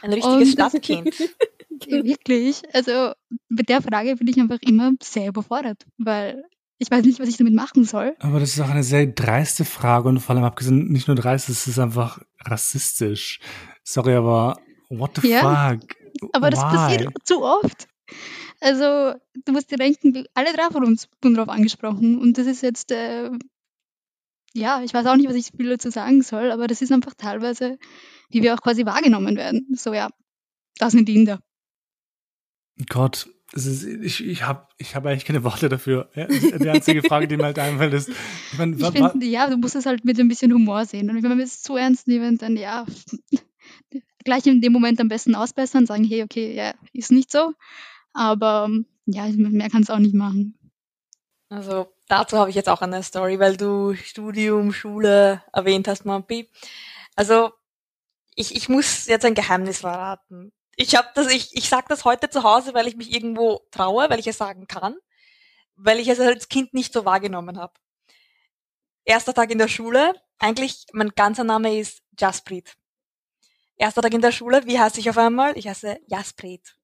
Ein 0.03 0.13
richtiges 0.13 0.53
Stadtkind. 0.53 1.19
wirklich. 1.87 2.63
Also 2.73 3.13
mit 3.49 3.69
der 3.69 3.83
Frage 3.83 4.17
bin 4.17 4.29
ich 4.29 4.39
einfach 4.39 4.61
immer 4.61 4.93
sehr 5.03 5.29
überfordert, 5.29 5.85
weil 5.99 6.45
ich 6.79 6.91
weiß 6.91 7.05
nicht, 7.05 7.21
was 7.21 7.29
ich 7.29 7.37
damit 7.37 7.55
machen 7.55 7.85
soll. 7.85 8.17
Aber 8.19 8.41
das 8.41 8.51
ist 8.51 8.61
auch 8.61 8.69
eine 8.69 8.83
sehr 8.83 9.07
dreiste 9.07 9.65
Frage 9.65 10.09
und 10.09 10.21
vor 10.21 10.35
allem 10.35 10.45
abgesehen 10.45 10.89
nicht 10.89 11.07
nur 11.07 11.17
dreist, 11.17 11.49
es 11.49 11.67
ist 11.67 11.79
einfach 11.79 12.21
rassistisch. 12.41 13.41
Sorry, 13.85 14.15
aber 14.15 14.59
what 14.89 15.19
the 15.21 15.29
ja, 15.29 15.71
fuck? 15.79 15.97
Aber 16.33 16.47
Why? 16.47 16.51
das 16.51 16.61
passiert 16.61 17.13
zu 17.25 17.43
oft. 17.43 17.89
Also, 18.61 19.15
du 19.45 19.53
musst 19.53 19.71
dir 19.71 19.77
denken, 19.77 20.25
alle 20.35 20.53
drei 20.53 20.71
von 20.71 20.85
uns 20.85 21.09
wurden 21.21 21.35
darauf 21.35 21.51
angesprochen. 21.51 22.19
Und 22.19 22.39
das 22.39 22.47
ist 22.47 22.63
jetzt, 22.63 22.91
äh, 22.93 23.31
ja, 24.55 24.83
ich 24.83 24.95
weiß 24.95 25.07
auch 25.07 25.17
nicht, 25.17 25.29
was 25.29 25.37
ich 25.37 25.51
dazu 25.53 25.91
sagen 25.91 26.23
soll, 26.23 26.51
aber 26.51 26.67
das 26.67 26.81
ist 26.81 26.93
einfach 26.93 27.15
teilweise, 27.15 27.79
wie 28.31 28.43
wir 28.43 28.55
auch 28.55 28.63
quasi 28.63 28.87
wahrgenommen 28.87 29.37
werden. 29.37 29.67
So, 29.75 29.93
ja, 29.93 30.09
das 30.79 30.93
sind 30.93 31.09
die 31.09 31.17
Inder. 31.17 31.41
Gott, 32.89 33.29
ist, 33.55 33.85
ich, 33.85 34.25
ich 34.25 34.43
habe 34.43 34.67
ich 34.79 34.97
hab 34.97 35.07
eigentlich 35.07 35.25
keine 35.25 35.45
Worte 35.45 35.69
dafür. 35.69 36.11
Ja, 36.15 36.27
die 36.27 36.69
einzige 36.69 37.03
Frage, 37.03 37.29
die 37.29 37.37
mir 37.37 37.45
halt 37.45 37.59
einfällt, 37.59 37.95
ist, 37.95 38.09
ich, 38.09 38.59
mein, 38.59 38.77
ich 38.77 38.87
find, 38.87 39.23
ja, 39.23 39.49
du 39.49 39.57
musst 39.57 39.77
es 39.77 39.87
halt 39.87 40.05
mit 40.05 40.19
ein 40.19 40.27
bisschen 40.27 40.53
Humor 40.53 40.85
sehen. 40.87 41.09
Und 41.09 41.23
wenn 41.23 41.39
wir 41.39 41.45
es 41.45 41.63
zu 41.63 41.77
ernst 41.77 42.09
nehmen, 42.09 42.37
dann 42.37 42.57
ja, 42.57 42.85
gleich 44.25 44.47
in 44.47 44.61
dem 44.61 44.73
Moment 44.73 45.01
am 45.01 45.09
besten 45.09 45.37
ausbessern, 45.37 45.87
sagen, 45.87 46.05
hey, 46.05 46.25
okay, 46.25 46.53
ja, 46.53 46.75
ist 46.93 47.13
nicht 47.13 47.31
so. 47.31 47.53
Aber 48.13 48.69
ja, 49.07 49.29
mehr 49.29 49.71
kann 49.71 49.83
es 49.83 49.91
auch 49.91 49.99
nicht 49.99 50.15
machen. 50.15 50.59
Also 51.49 51.93
dazu 52.09 52.39
habe 52.39 52.51
ich 52.51 52.57
jetzt 52.57 52.69
auch 52.69 52.83
eine 52.83 53.03
Story, 53.03 53.39
weil 53.39 53.57
du 53.57 53.95
Studium, 53.95 54.73
Schule 54.73 55.43
erwähnt 55.53 55.87
hast, 55.87 56.05
Mampi. 56.05 56.51
Also 57.15 57.53
ich, 58.35 58.57
ich 58.57 58.69
muss 58.69 59.07
jetzt 59.07 59.25
ein 59.25 59.35
Geheimnis 59.35 59.81
verraten. 59.81 60.53
Ich 60.77 60.97
habe 60.97 61.09
das, 61.15 61.31
ich, 61.33 61.55
ich 61.57 61.69
sage 61.69 61.87
das 61.89 62.05
heute 62.05 62.31
zu 62.31 62.43
Hause, 62.43 62.75
weil 62.75 62.87
ich 62.89 62.97
mich 62.97 63.13
irgendwo 63.15 63.61
traue, 63.71 64.11
weil 64.11 64.19
ich 64.21 64.27
es 64.27 64.39
sagen 64.39 64.67
kann, 64.67 64.97
weil 65.77 66.01
ich 66.01 66.09
es 66.09 66.21
als 66.21 66.49
Kind 66.49 66.75
nicht 66.75 66.93
so 66.93 67.05
wahrgenommen 67.05 67.59
habe. 67.59 67.75
erster 69.05 69.35
Tag 69.35 69.51
in 69.51 69.59
der 69.59 69.69
Schule. 69.69 70.15
Eigentlich, 70.39 70.87
mein 70.93 71.11
ganzer 71.11 71.45
Name 71.45 71.79
ist 71.79 72.03
Jasprit. 72.19 72.75
Erster 73.77 74.03
Tag 74.03 74.15
in 74.15 74.21
der 74.23 74.33
Schule, 74.33 74.67
wie 74.67 74.79
heiße 74.79 75.01
ich 75.01 75.11
auf 75.11 75.19
einmal? 75.19 75.57
Ich 75.59 75.69
heiße 75.69 75.99
Jasprit. 76.07 76.77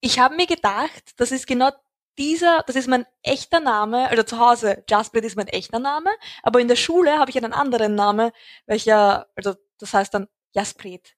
Ich 0.00 0.18
habe 0.18 0.36
mir 0.36 0.46
gedacht, 0.46 1.12
das 1.16 1.32
ist 1.32 1.46
genau 1.46 1.70
dieser, 2.18 2.62
das 2.66 2.76
ist 2.76 2.88
mein 2.88 3.06
echter 3.22 3.60
Name, 3.60 4.08
also 4.08 4.22
zu 4.22 4.38
Hause, 4.38 4.84
Jasprit 4.88 5.24
ist 5.24 5.36
mein 5.36 5.48
echter 5.48 5.78
Name, 5.78 6.10
aber 6.42 6.60
in 6.60 6.68
der 6.68 6.76
Schule 6.76 7.18
habe 7.18 7.30
ich 7.30 7.36
einen 7.36 7.52
anderen 7.52 7.94
Name, 7.94 8.32
welcher, 8.66 9.28
also 9.34 9.54
das 9.78 9.92
heißt 9.94 10.14
dann 10.14 10.28
Jasprit. 10.52 11.15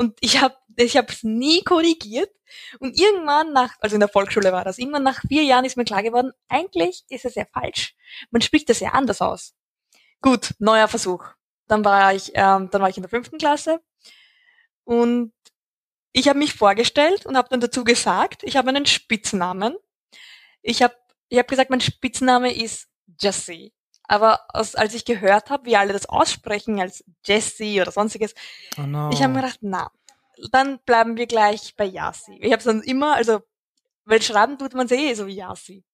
Und 0.00 0.16
ich 0.22 0.40
habe 0.40 0.56
ich 0.76 0.96
es 0.96 1.22
nie 1.24 1.62
korrigiert. 1.62 2.30
Und 2.78 2.98
irgendwann 2.98 3.52
nach, 3.52 3.76
also 3.80 3.96
in 3.96 4.00
der 4.00 4.08
Volksschule 4.08 4.50
war 4.50 4.64
das, 4.64 4.78
irgendwann 4.78 5.02
nach 5.02 5.20
vier 5.28 5.42
Jahren 5.42 5.66
ist 5.66 5.76
mir 5.76 5.84
klar 5.84 6.02
geworden, 6.02 6.32
eigentlich 6.48 7.04
ist 7.10 7.26
es 7.26 7.34
ja 7.34 7.44
falsch. 7.52 7.94
Man 8.30 8.40
spricht 8.40 8.70
das 8.70 8.80
ja 8.80 8.92
anders 8.92 9.20
aus. 9.20 9.52
Gut, 10.22 10.54
neuer 10.58 10.88
Versuch. 10.88 11.26
Dann 11.66 11.84
war 11.84 12.14
ich, 12.14 12.32
ähm, 12.32 12.70
dann 12.70 12.80
war 12.80 12.88
ich 12.88 12.96
in 12.96 13.02
der 13.02 13.10
fünften 13.10 13.36
Klasse 13.36 13.82
und 14.84 15.34
ich 16.12 16.28
habe 16.28 16.38
mich 16.38 16.54
vorgestellt 16.54 17.26
und 17.26 17.36
habe 17.36 17.50
dann 17.50 17.60
dazu 17.60 17.84
gesagt, 17.84 18.42
ich 18.42 18.56
habe 18.56 18.70
einen 18.70 18.86
Spitznamen. 18.86 19.76
Ich 20.62 20.82
habe 20.82 20.94
ich 21.28 21.38
hab 21.38 21.46
gesagt, 21.46 21.68
mein 21.68 21.82
Spitzname 21.82 22.54
ist 22.56 22.88
Jessie. 23.20 23.74
Aber 24.10 24.40
als, 24.52 24.74
als 24.74 24.92
ich 24.94 25.04
gehört 25.04 25.50
habe, 25.50 25.66
wie 25.66 25.76
alle 25.76 25.92
das 25.92 26.06
aussprechen 26.06 26.80
als 26.80 27.04
Jessie 27.24 27.80
oder 27.80 27.92
sonstiges, 27.92 28.34
oh 28.76 28.82
no. 28.82 29.08
ich 29.12 29.22
habe 29.22 29.32
mir 29.32 29.42
gedacht, 29.42 29.60
na, 29.60 29.92
dann 30.50 30.80
bleiben 30.80 31.16
wir 31.16 31.28
gleich 31.28 31.76
bei 31.76 31.84
Yassi. 31.84 32.36
Ich 32.40 32.52
habe 32.52 32.60
dann 32.60 32.82
immer, 32.82 33.14
also, 33.14 33.38
weil 34.04 34.20
schreiben 34.20 34.58
tut 34.58 34.74
man 34.74 34.88
eh 34.88 35.14
so 35.14 35.28
wie 35.28 35.36
Yassi. 35.36 35.84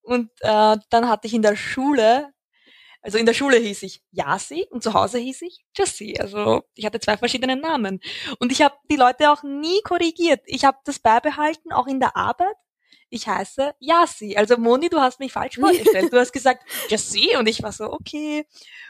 Und 0.00 0.30
äh, 0.40 0.78
dann 0.88 1.08
hatte 1.10 1.26
ich 1.26 1.34
in 1.34 1.42
der 1.42 1.54
Schule, 1.54 2.32
also 3.02 3.18
in 3.18 3.26
der 3.26 3.34
Schule 3.34 3.58
hieß 3.58 3.82
ich 3.82 4.02
Yassi 4.12 4.66
und 4.70 4.82
zu 4.82 4.94
Hause 4.94 5.18
hieß 5.18 5.42
ich 5.42 5.66
Jessie. 5.76 6.18
Also 6.18 6.62
ich 6.74 6.86
hatte 6.86 6.98
zwei 6.98 7.18
verschiedene 7.18 7.56
Namen. 7.56 8.00
Und 8.38 8.52
ich 8.52 8.62
habe 8.62 8.76
die 8.90 8.96
Leute 8.96 9.30
auch 9.30 9.42
nie 9.42 9.82
korrigiert. 9.82 10.40
Ich 10.46 10.64
habe 10.64 10.78
das 10.86 10.98
beibehalten, 10.98 11.72
auch 11.72 11.88
in 11.88 12.00
der 12.00 12.16
Arbeit 12.16 12.56
ich 13.12 13.28
heiße 13.28 13.74
Yassi. 13.78 14.36
Also 14.36 14.56
Moni, 14.56 14.88
du 14.88 14.98
hast 14.98 15.20
mich 15.20 15.32
falsch 15.32 15.56
vorgestellt. 15.58 16.12
Du 16.12 16.18
hast 16.18 16.32
gesagt 16.32 16.64
Jessie 16.88 17.36
und 17.36 17.46
ich 17.46 17.62
war 17.62 17.72
so, 17.72 17.92
okay. 17.92 18.46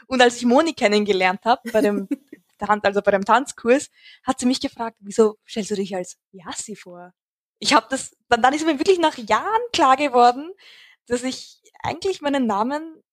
Und 0.07 0.21
als 0.21 0.37
ich 0.37 0.45
Moni 0.45 0.73
kennengelernt 0.73 1.41
habe 1.43 1.69
bei 1.71 1.81
dem 1.81 2.07
also 2.57 3.01
bei 3.01 3.11
dem 3.11 3.25
Tanzkurs, 3.25 3.89
hat 4.23 4.39
sie 4.39 4.45
mich 4.45 4.61
gefragt, 4.61 4.95
wieso 5.01 5.37
stellst 5.45 5.71
du 5.71 5.75
dich 5.75 5.93
als 5.95 6.17
Yassi 6.31 6.77
vor? 6.77 7.13
Ich 7.59 7.73
habe 7.73 7.87
das, 7.89 8.15
dann, 8.29 8.41
dann 8.41 8.53
ist 8.53 8.65
mir 8.65 8.79
wirklich 8.79 8.99
nach 8.99 9.17
Jahren 9.17 9.61
klar 9.73 9.97
geworden, 9.97 10.51
dass 11.07 11.23
ich 11.23 11.61
eigentlich 11.81 12.21
meinen 12.21 12.47
Namen, 12.47 13.03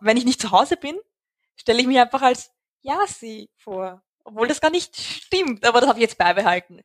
wenn 0.00 0.18
ich 0.18 0.26
nicht 0.26 0.40
zu 0.40 0.50
Hause 0.50 0.76
bin, 0.76 0.98
stelle 1.56 1.80
ich 1.80 1.86
mich 1.86 1.98
einfach 1.98 2.20
als 2.20 2.50
Yassi 2.82 3.48
vor. 3.56 4.02
Obwohl 4.24 4.46
das 4.46 4.60
gar 4.60 4.70
nicht 4.70 4.96
stimmt, 4.96 5.66
aber 5.66 5.80
das 5.80 5.88
habe 5.88 5.98
ich 5.98 6.04
jetzt 6.04 6.18
beibehalten. 6.18 6.80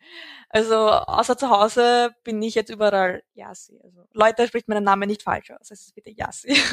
Also 0.50 0.90
außer 0.90 1.38
zu 1.38 1.50
Hause 1.50 2.12
bin 2.24 2.42
ich 2.42 2.56
jetzt 2.56 2.70
überall 2.70 3.24
Yassi. 3.34 3.80
Also 3.84 4.06
Leute, 4.14 4.48
spricht 4.48 4.68
meinen 4.68 4.84
Namen 4.84 5.08
nicht 5.08 5.24
falsch 5.24 5.52
aus. 5.52 5.72
Es 5.72 5.82
ist 5.82 5.96
bitte 5.96 6.12
Yassi. 6.12 6.56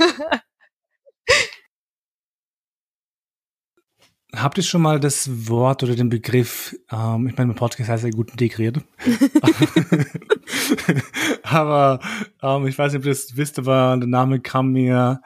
Habt 4.34 4.58
ihr 4.58 4.64
schon 4.64 4.82
mal 4.82 4.98
das 4.98 5.48
Wort 5.48 5.84
oder 5.84 5.94
den 5.94 6.08
Begriff, 6.08 6.74
ähm, 6.90 7.28
ich 7.28 7.36
meine, 7.36 7.48
mein 7.48 7.56
Podcast 7.56 7.88
heißt 7.88 8.04
ja 8.04 8.10
gut 8.10 8.32
integriert. 8.32 8.78
aber 11.44 12.00
ähm, 12.42 12.66
ich 12.66 12.76
weiß 12.76 12.92
nicht, 12.92 13.00
ob 13.00 13.06
ihr 13.06 13.12
das 13.12 13.36
wisst, 13.36 13.60
aber 13.60 13.96
der 13.96 14.08
Name 14.08 14.40
kam 14.40 14.72
mir 14.72 15.20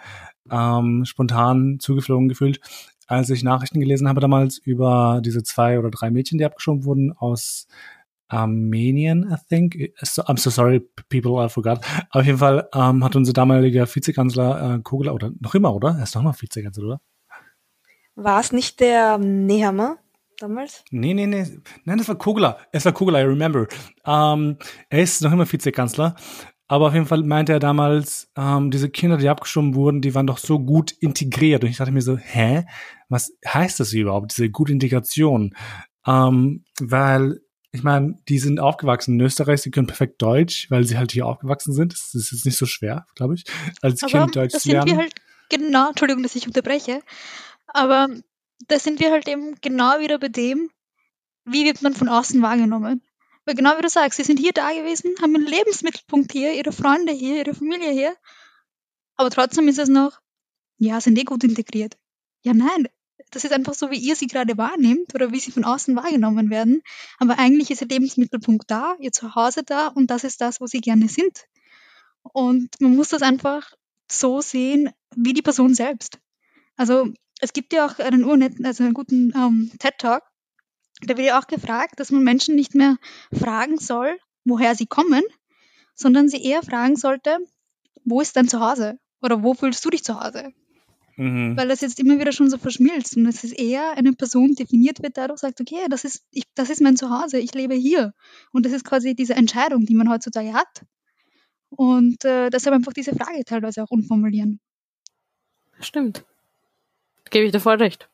ähm, 0.51 1.07
spontan 1.07 1.79
zugeflogen 1.81 2.29
gefühlt 2.29 2.61
als 3.09 3.31
ich 3.31 3.43
Nachrichten 3.43 3.81
gelesen 3.81 4.07
habe 4.07 4.21
damals 4.21 4.59
über 4.59 5.21
diese 5.25 5.43
zwei 5.43 5.79
oder 5.79 5.91
drei 5.91 6.11
Mädchen, 6.11 6.39
die 6.39 6.45
abgeschoben 6.45 6.85
wurden 6.85 7.13
aus 7.13 7.67
Armenien, 8.29 9.33
I 9.33 9.37
think. 9.49 9.75
I'm 10.03 10.39
so 10.39 10.51
sorry, 10.51 10.81
people, 11.09 11.43
I 11.45 11.49
forgot. 11.49 11.81
Auf 12.11 12.27
jeden 12.27 12.39
Fall 12.39 12.69
ähm, 12.75 13.03
hat 13.03 13.17
unser 13.17 13.33
damaliger 13.33 13.87
Vizekanzler 13.93 14.77
äh, 14.77 14.83
Kogler, 14.83 15.15
oder 15.15 15.33
noch 15.41 15.55
immer, 15.55 15.75
oder? 15.75 15.97
Er 15.97 16.03
ist 16.03 16.15
noch 16.15 16.23
mal 16.23 16.35
Vizekanzler, 16.39 16.85
oder? 16.85 17.01
War 18.15 18.41
es 18.41 18.53
nicht 18.53 18.81
der 18.81 19.17
Nehammer 19.17 19.97
damals? 20.39 20.85
Nee, 20.91 21.15
nee, 21.15 21.27
nee. 21.27 21.47
Nein, 21.85 21.99
das 21.99 22.09
war 22.09 22.17
Kogler. 22.17 22.59
Es 22.73 22.85
war 22.85 22.93
Kogler, 22.93 23.21
I 23.21 23.25
remember. 23.25 23.67
Ähm, 24.05 24.59
er 24.91 25.03
ist 25.03 25.23
noch 25.23 25.33
immer 25.33 25.51
Vizekanzler 25.51 26.15
aber 26.69 26.89
auf 26.89 26.95
jeden 26.95 27.07
Fall 27.07 27.23
meinte 27.23 27.55
er 27.55 27.61
damals, 27.61 28.31
ähm, 28.37 28.71
diese 28.71 28.91
Kinder, 28.91 29.17
die 29.17 29.29
abgeschoben 29.29 29.75
wurden, 29.75 30.03
die 30.03 30.15
waren 30.15 30.27
doch 30.27 30.37
so 30.37 30.61
gut 30.61 30.93
integriert. 30.93 31.65
Und 31.65 31.71
ich 31.71 31.79
dachte 31.79 31.93
mir 31.93 32.03
so, 32.03 32.19
hä? 32.19 32.67
Was 33.09 33.33
heißt 33.47 33.81
das 33.81 33.93
überhaupt, 33.93 34.37
diese 34.37 34.51
gute 34.51 34.73
Integration? 34.73 35.55
Ähm, 36.07 36.65
weil, 36.81 37.41
ich 37.73 37.83
meine, 37.83 38.19
die 38.29 38.39
sind 38.39 38.61
aufgewachsen 38.61 39.15
in 39.15 39.27
Österreich, 39.27 39.63
sie 39.63 39.71
können 39.71 39.87
perfekt 39.87 40.21
Deutsch, 40.23 40.71
weil 40.71 40.85
sie 40.85 40.99
halt 40.99 41.13
hier 41.13 41.27
aufgewachsen 41.27 41.73
sind. 41.73 41.93
Das 41.93 42.15
ist 42.15 42.33
jetzt 42.33 42.45
nicht 42.45 42.57
so 42.57 42.67
schwer, 42.67 43.07
glaube 43.15 43.35
ich, 43.35 43.45
als 43.83 44.03
aber 44.03 44.13
Kind 44.13 44.37
Deutsch 44.37 44.57
zu 44.57 44.69
lernen. 44.71 44.91
Wir 44.91 44.97
halt 44.97 45.15
genau, 45.49 45.89
Entschuldigung, 45.89 46.23
dass 46.23 46.35
ich 46.35 46.47
unterbreche, 46.47 47.03
aber 47.67 48.09
da 48.67 48.79
sind 48.79 49.01
wir 49.01 49.11
halt 49.11 49.29
eben 49.29 49.55
genau 49.61 50.01
wieder 50.01 50.19
bei 50.19 50.29
dem, 50.29 50.71
wie 51.45 51.65
wird 51.65 51.83
man 51.83 51.95
von 51.95 52.09
außen 52.09 52.41
wahrgenommen. 52.43 53.03
Weil 53.45 53.55
genau 53.55 53.79
wie 53.79 53.83
du 53.83 53.89
sagst, 53.89 54.19
sie 54.19 54.25
sind 54.25 54.39
hier 54.39 54.53
da 54.53 54.71
gewesen, 54.73 55.15
haben 55.23 55.35
einen 55.35 55.47
Lebensmittelpunkt 55.47 56.33
hier, 56.33 56.53
ihre 56.53 56.73
Freunde 56.73 57.13
hier, 57.13 57.39
ihre 57.39 57.55
Familie 57.55 57.93
hier. 57.93 58.15
Aber 59.17 59.31
trotzdem 59.31 59.69
ist 59.69 59.79
es 59.79 59.89
noch, 59.89 60.21
ja, 60.77 61.01
sind 61.01 61.17
die 61.17 61.25
gut 61.25 61.45
integriert. 61.45 61.97
Ja, 62.43 62.53
nein, 62.53 62.89
das 63.31 63.45
ist 63.45 63.53
einfach 63.53 63.75
so, 63.75 63.91
wie 63.91 63.99
ihr 63.99 64.17
sie 64.17 64.27
gerade 64.27 64.57
wahrnehmt 64.57 65.15
oder 65.15 65.33
wie 65.33 65.41
sie 65.41 65.53
von 65.53 65.65
außen 65.65 65.95
wahrgenommen 65.97 66.51
werden. 66.51 66.83
Aber 67.19 67.39
eigentlich 67.39 67.71
ist 67.71 67.83
ihr 67.83 67.89
Lebensmittelpunkt 67.89 68.71
da, 68.71 68.97
ihr 69.01 69.13
Zuhause 69.13 69.63
da 69.63 69.89
und 69.89 70.11
das 70.11 70.25
ist 70.25 70.41
das, 70.41 70.61
wo 70.61 70.67
sie 70.67 70.81
gerne 70.81 71.09
sind. 71.09 71.47
Und 72.23 72.81
man 72.81 72.97
muss 72.97 73.09
das 73.09 73.23
einfach 73.23 73.73
so 74.11 74.41
sehen, 74.41 74.91
wie 75.15 75.35
die 75.35 75.43
Person 75.43 75.75
selbst. 75.75 76.19
Also 76.77 77.13
es 77.41 77.53
gibt 77.53 77.73
ja 77.73 77.87
auch 77.87 77.99
einen 77.99 78.25
urnetten, 78.25 78.65
also 78.67 78.85
einen 78.85 78.95
guten 78.95 79.33
ähm, 79.35 79.71
TED-Talk, 79.79 80.23
da 81.03 81.17
wird 81.17 81.29
ja 81.29 81.39
auch 81.39 81.47
gefragt, 81.47 82.01
dass 82.01 82.11
man 82.11 82.25
Menschen 82.25 82.57
nicht 82.57 82.75
mehr 82.75 82.97
fragen 83.33 83.79
soll, 83.79 84.19
woher 84.45 84.75
sie 84.75 84.87
kommen, 84.87 85.23
sondern 85.95 86.29
sie 86.29 86.43
eher 86.43 86.63
fragen 86.63 86.97
sollte, 86.97 87.39
wo 88.05 88.21
ist 88.21 88.37
dein 88.37 88.49
Zuhause? 88.49 88.99
Oder 89.21 89.43
wo 89.43 89.55
fühlst 89.55 89.85
du 89.85 89.91
dich 89.91 90.05
zu 90.05 90.21
Hause? 90.21 90.53
Mhm. 91.19 91.57
Weil 91.57 91.67
das 91.67 91.81
jetzt 91.81 91.99
immer 91.99 92.21
wieder 92.21 92.31
schon 92.31 92.49
so 92.49 92.59
verschmilzt. 92.59 93.17
Und 93.17 93.27
es 93.27 93.43
ist 93.43 93.59
eher 93.59 93.97
eine 93.97 94.13
Person 94.13 94.55
definiert 94.55 95.03
wird, 95.03 95.17
dadurch 95.17 95.41
sagt, 95.41 95.61
okay, 95.61 95.87
das 95.91 96.05
ist, 96.05 96.23
ich, 96.31 96.45
das 96.55 96.71
ist 96.71 96.81
mein 96.81 96.97
Zuhause, 96.97 97.39
ich 97.39 97.53
lebe 97.55 97.75
hier. 97.75 98.15
Und 98.53 98.65
das 98.65 98.73
ist 98.73 98.85
quasi 98.85 99.17
diese 99.17 99.35
Entscheidung, 99.35 99.85
die 99.85 99.97
man 99.97 100.09
heutzutage 100.09 100.55
hat. 100.55 100.87
Und 101.71 102.25
äh, 102.25 102.51
deshalb 102.51 102.77
einfach 102.77 102.93
diese 102.93 103.17
Frage 103.17 103.45
teilweise 103.45 103.83
auch 103.83 103.91
umformulieren. 103.91 104.61
Stimmt. 105.81 106.25
Gebe 107.31 107.47
ich 107.47 107.53
dir 107.53 107.61
voll 107.61 107.77
recht. 107.77 108.09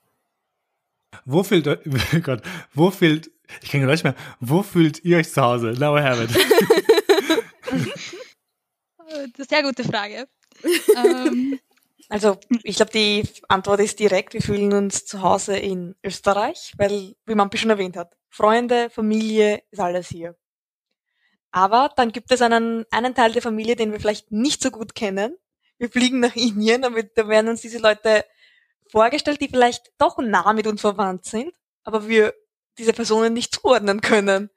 Wo 1.27 1.43
fühlt, 1.43 1.67
oh 1.69 1.77
Gott, 2.23 2.43
wo 2.73 2.91
fühlt, 2.91 3.31
ich 3.63 3.71
kann 3.71 3.83
gar 3.83 3.91
nicht 3.91 4.05
mehr, 4.05 4.17
wo 4.41 4.63
fühlt 4.63 5.05
ihr 5.05 5.19
euch 5.19 5.31
zu 5.31 5.43
Hause? 5.43 5.75
Now 5.79 5.99
I 5.99 6.01
have 6.01 6.25
it. 6.25 6.31
Sehr 9.49 9.63
gute 9.63 9.85
Frage. 9.85 10.27
ähm, 10.97 11.59
also, 12.09 12.39
ich 12.63 12.77
glaube, 12.77 12.93
die 12.93 13.27
Antwort 13.49 13.81
ist 13.81 13.99
direkt. 13.99 14.35
Wir 14.35 14.43
fühlen 14.43 14.73
uns 14.73 15.07
zu 15.07 15.23
Hause 15.23 15.57
in 15.57 15.95
Österreich, 16.03 16.75
weil, 16.77 17.15
wie 17.27 17.35
man 17.35 17.51
schon 17.55 17.71
erwähnt 17.71 17.97
hat, 17.97 18.17
Freunde, 18.29 18.91
Familie 18.91 19.63
ist 19.71 19.81
alles 19.81 20.09
hier. 20.09 20.37
Aber 21.51 21.91
dann 21.97 22.11
gibt 22.11 22.33
es 22.33 22.43
einen, 22.43 22.85
einen 22.91 23.15
Teil 23.15 23.33
der 23.33 23.43
Familie, 23.43 23.77
den 23.77 23.93
wir 23.93 24.01
vielleicht 24.01 24.33
nicht 24.33 24.61
so 24.61 24.71
gut 24.71 24.95
kennen. 24.95 25.37
Wir 25.79 25.89
fliegen 25.89 26.21
nach 26.21 26.35
Indien, 26.35 26.83
damit 26.83 27.17
da 27.17 27.29
werden 27.29 27.49
uns 27.49 27.61
diese 27.61 27.79
Leute 27.79 28.25
vorgestellt, 28.91 29.41
die 29.41 29.49
vielleicht 29.49 29.93
doch 29.99 30.19
nah 30.19 30.53
mit 30.53 30.67
uns 30.67 30.81
verwandt 30.81 31.25
sind, 31.25 31.55
aber 31.85 32.09
wir 32.09 32.35
diese 32.79 32.93
Personen 32.93 33.33
nicht 33.33 33.55
zuordnen 33.55 34.01
können, 34.01 34.51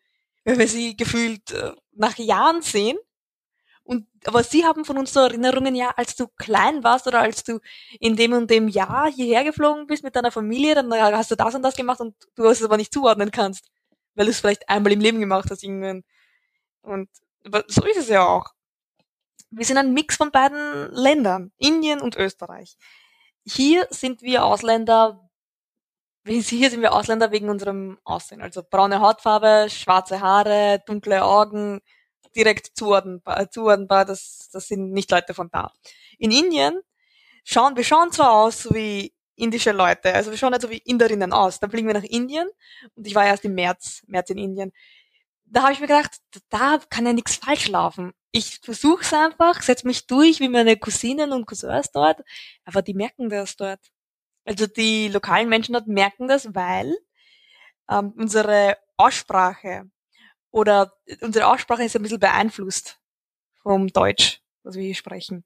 weil 0.44 0.58
wir 0.58 0.68
sie 0.68 0.98
gefühlt 0.98 1.52
äh, 1.52 1.74
nach 1.92 2.18
Jahren 2.18 2.62
sehen. 2.62 2.98
Und, 3.88 4.06
aber 4.26 4.44
sie 4.44 4.66
haben 4.66 4.84
von 4.84 4.98
uns 4.98 5.14
so 5.14 5.22
Erinnerungen, 5.22 5.74
ja, 5.74 5.92
als 5.96 6.18
du 6.18 6.28
klein 6.28 6.84
warst 6.84 7.08
oder 7.08 7.22
als 7.22 7.46
du 7.46 7.62
in 8.02 8.18
dem 8.18 8.34
und 8.34 8.52
dem 8.52 8.68
Jahr 8.68 9.10
hierher 9.10 9.46
geflogen 9.46 9.88
bist 9.88 10.04
mit 10.04 10.14
deiner 10.14 10.30
Familie, 10.30 10.76
dann 10.76 10.92
hast 10.94 11.32
du 11.32 11.36
das 11.36 11.56
und 11.56 11.64
das 11.64 11.78
gemacht 11.78 12.02
und 12.02 12.14
du 12.36 12.44
es 12.48 12.62
aber 12.62 12.76
nicht 12.76 12.94
zuordnen 12.94 13.32
kannst, 13.32 13.72
weil 14.14 14.26
du 14.26 14.32
es 14.32 14.42
vielleicht 14.42 14.68
einmal 14.68 14.92
im 14.92 15.00
Leben 15.00 15.22
gemacht 15.22 15.50
hast 15.50 15.64
irgendwann. 15.64 16.04
Und 16.82 17.10
so 17.68 17.86
ist 17.86 17.98
es 17.98 18.10
ja 18.10 18.28
auch. 18.28 18.48
Wir 19.52 19.64
sind 19.64 19.78
ein 19.78 19.94
Mix 19.94 20.18
von 20.18 20.32
beiden 20.32 20.92
Ländern, 20.92 21.54
Indien 21.58 22.02
und 22.02 22.18
Österreich. 22.18 22.76
Hier 23.46 23.88
sind 23.90 24.22
wir 24.22 24.44
Ausländer, 24.44 25.30
hier 26.26 26.70
sind 26.70 26.82
wir 26.82 26.92
Ausländer 26.92 27.32
wegen 27.32 27.48
unserem 27.48 28.00
Aussehen. 28.04 28.42
Also 28.42 28.64
braune 28.70 29.00
Hautfarbe, 29.00 29.70
schwarze 29.70 30.20
Haare, 30.20 30.84
dunkle 30.86 31.24
Augen, 31.24 31.80
direkt 32.38 32.78
zuordnenbar, 32.78 33.50
zuordnenbar 33.52 34.06
das, 34.06 34.50
das 34.54 34.68
sind 34.68 34.92
nicht 34.92 35.12
Leute 35.12 35.34
von 35.34 35.50
da. 35.52 35.74
In 36.20 36.32
Indien 36.32 36.80
schauen, 37.44 37.76
wir 37.76 37.84
schauen 37.84 38.12
zwar 38.12 38.32
aus 38.32 38.74
wie 38.74 39.14
indische 39.36 39.72
Leute, 39.72 40.14
also 40.14 40.32
wir 40.32 40.38
schauen 40.38 40.52
nicht 40.52 40.62
so 40.62 40.70
wie 40.70 40.78
Inderinnen 40.78 41.34
aus. 41.34 41.60
Dann 41.60 41.72
fliegen 41.72 41.88
wir 41.88 41.94
nach 41.96 42.04
Indien 42.04 42.48
und 42.96 43.06
ich 43.08 43.16
war 43.16 43.26
erst 43.26 43.46
im 43.46 43.56
März, 43.56 44.04
März 44.08 44.30
in 44.30 44.38
Indien. 44.38 44.72
Da 45.46 45.64
habe 45.64 45.74
ich 45.74 45.80
mir 45.80 45.88
gedacht, 45.88 46.18
da 46.50 46.80
kann 46.90 47.06
ja 47.06 47.14
nichts 47.14 47.36
falsch 47.38 47.68
laufen. 47.70 48.14
Ich 48.32 48.60
versuch's 48.62 49.14
einfach, 49.14 49.62
setz 49.62 49.84
mich 49.84 50.06
durch 50.06 50.40
wie 50.40 50.50
meine 50.50 50.78
Cousinen 50.78 51.32
und 51.32 51.46
Cousins 51.46 51.92
dort, 51.92 52.22
aber 52.66 52.82
die 52.82 52.94
merken 52.94 53.30
das 53.30 53.56
dort. 53.56 53.80
Also 54.46 54.68
die 54.68 55.08
lokalen 55.08 55.50
Menschen 55.50 55.74
dort 55.74 55.88
merken 55.88 56.28
das, 56.28 56.54
weil 56.54 56.96
ähm, 57.90 58.14
unsere 58.18 58.78
Aussprache 58.98 59.90
oder 60.58 60.94
unsere 61.22 61.48
Aussprache 61.48 61.84
ist 61.84 61.96
ein 61.96 62.02
bisschen 62.02 62.20
beeinflusst 62.20 63.00
vom 63.62 63.88
Deutsch, 63.88 64.42
was 64.64 64.76
wir 64.76 64.84
hier 64.84 64.96
sprechen. 64.96 65.46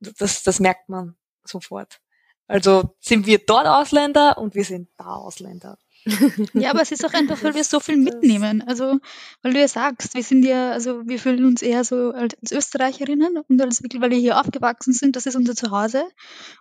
Das, 0.00 0.42
das 0.42 0.60
merkt 0.60 0.88
man 0.88 1.16
sofort. 1.44 2.00
Also 2.46 2.94
sind 3.00 3.26
wir 3.26 3.38
dort 3.38 3.66
Ausländer 3.66 4.38
und 4.38 4.54
wir 4.54 4.64
sind 4.64 4.88
da 4.98 5.14
Ausländer. 5.14 5.78
ja, 6.52 6.70
aber 6.70 6.82
es 6.82 6.92
ist 6.92 7.04
auch 7.04 7.14
einfach, 7.14 7.42
weil 7.42 7.54
wir 7.54 7.64
so 7.64 7.80
viel 7.80 7.96
mitnehmen. 7.96 8.62
Also, 8.66 8.98
weil 9.40 9.54
du 9.54 9.60
ja 9.60 9.68
sagst, 9.68 10.14
wir 10.14 10.22
sind 10.22 10.44
ja, 10.44 10.72
also 10.72 11.06
wir 11.06 11.18
fühlen 11.18 11.46
uns 11.46 11.62
eher 11.62 11.82
so 11.82 12.10
als 12.10 12.52
Österreicherinnen 12.52 13.38
und 13.48 13.62
als 13.62 13.82
wirklich, 13.82 14.02
weil 14.02 14.10
wir 14.10 14.18
hier 14.18 14.38
aufgewachsen 14.38 14.92
sind, 14.92 15.16
das 15.16 15.24
ist 15.24 15.36
unser 15.36 15.54
Zuhause. 15.54 16.04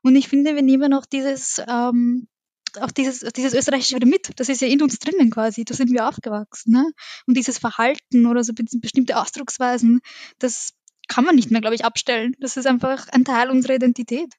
Und 0.01 0.15
ich 0.15 0.29
finde, 0.29 0.55
wir 0.55 0.61
nehmen 0.61 0.93
auch 0.93 1.05
dieses, 1.05 1.61
ähm, 1.67 2.27
auch 2.81 2.91
dieses, 2.91 3.19
dieses 3.19 3.53
Österreichische 3.53 3.95
wieder 3.95 4.07
mit. 4.07 4.31
Das 4.37 4.49
ist 4.49 4.61
ja 4.61 4.67
in 4.67 4.81
uns 4.81 4.99
drinnen 4.99 5.29
quasi. 5.29 5.65
Da 5.65 5.73
sind 5.73 5.91
wir 5.91 6.07
aufgewachsen. 6.07 6.73
Ne? 6.73 6.91
Und 7.25 7.37
dieses 7.37 7.57
Verhalten 7.57 8.25
oder 8.25 8.43
so 8.43 8.53
bestimmte 8.53 9.17
Ausdrucksweisen, 9.19 10.01
das 10.39 10.73
kann 11.07 11.25
man 11.25 11.35
nicht 11.35 11.51
mehr, 11.51 11.61
glaube 11.61 11.75
ich, 11.75 11.85
abstellen. 11.85 12.33
Das 12.39 12.57
ist 12.57 12.65
einfach 12.65 13.07
ein 13.09 13.25
Teil 13.25 13.49
unserer 13.49 13.75
Identität. 13.75 14.33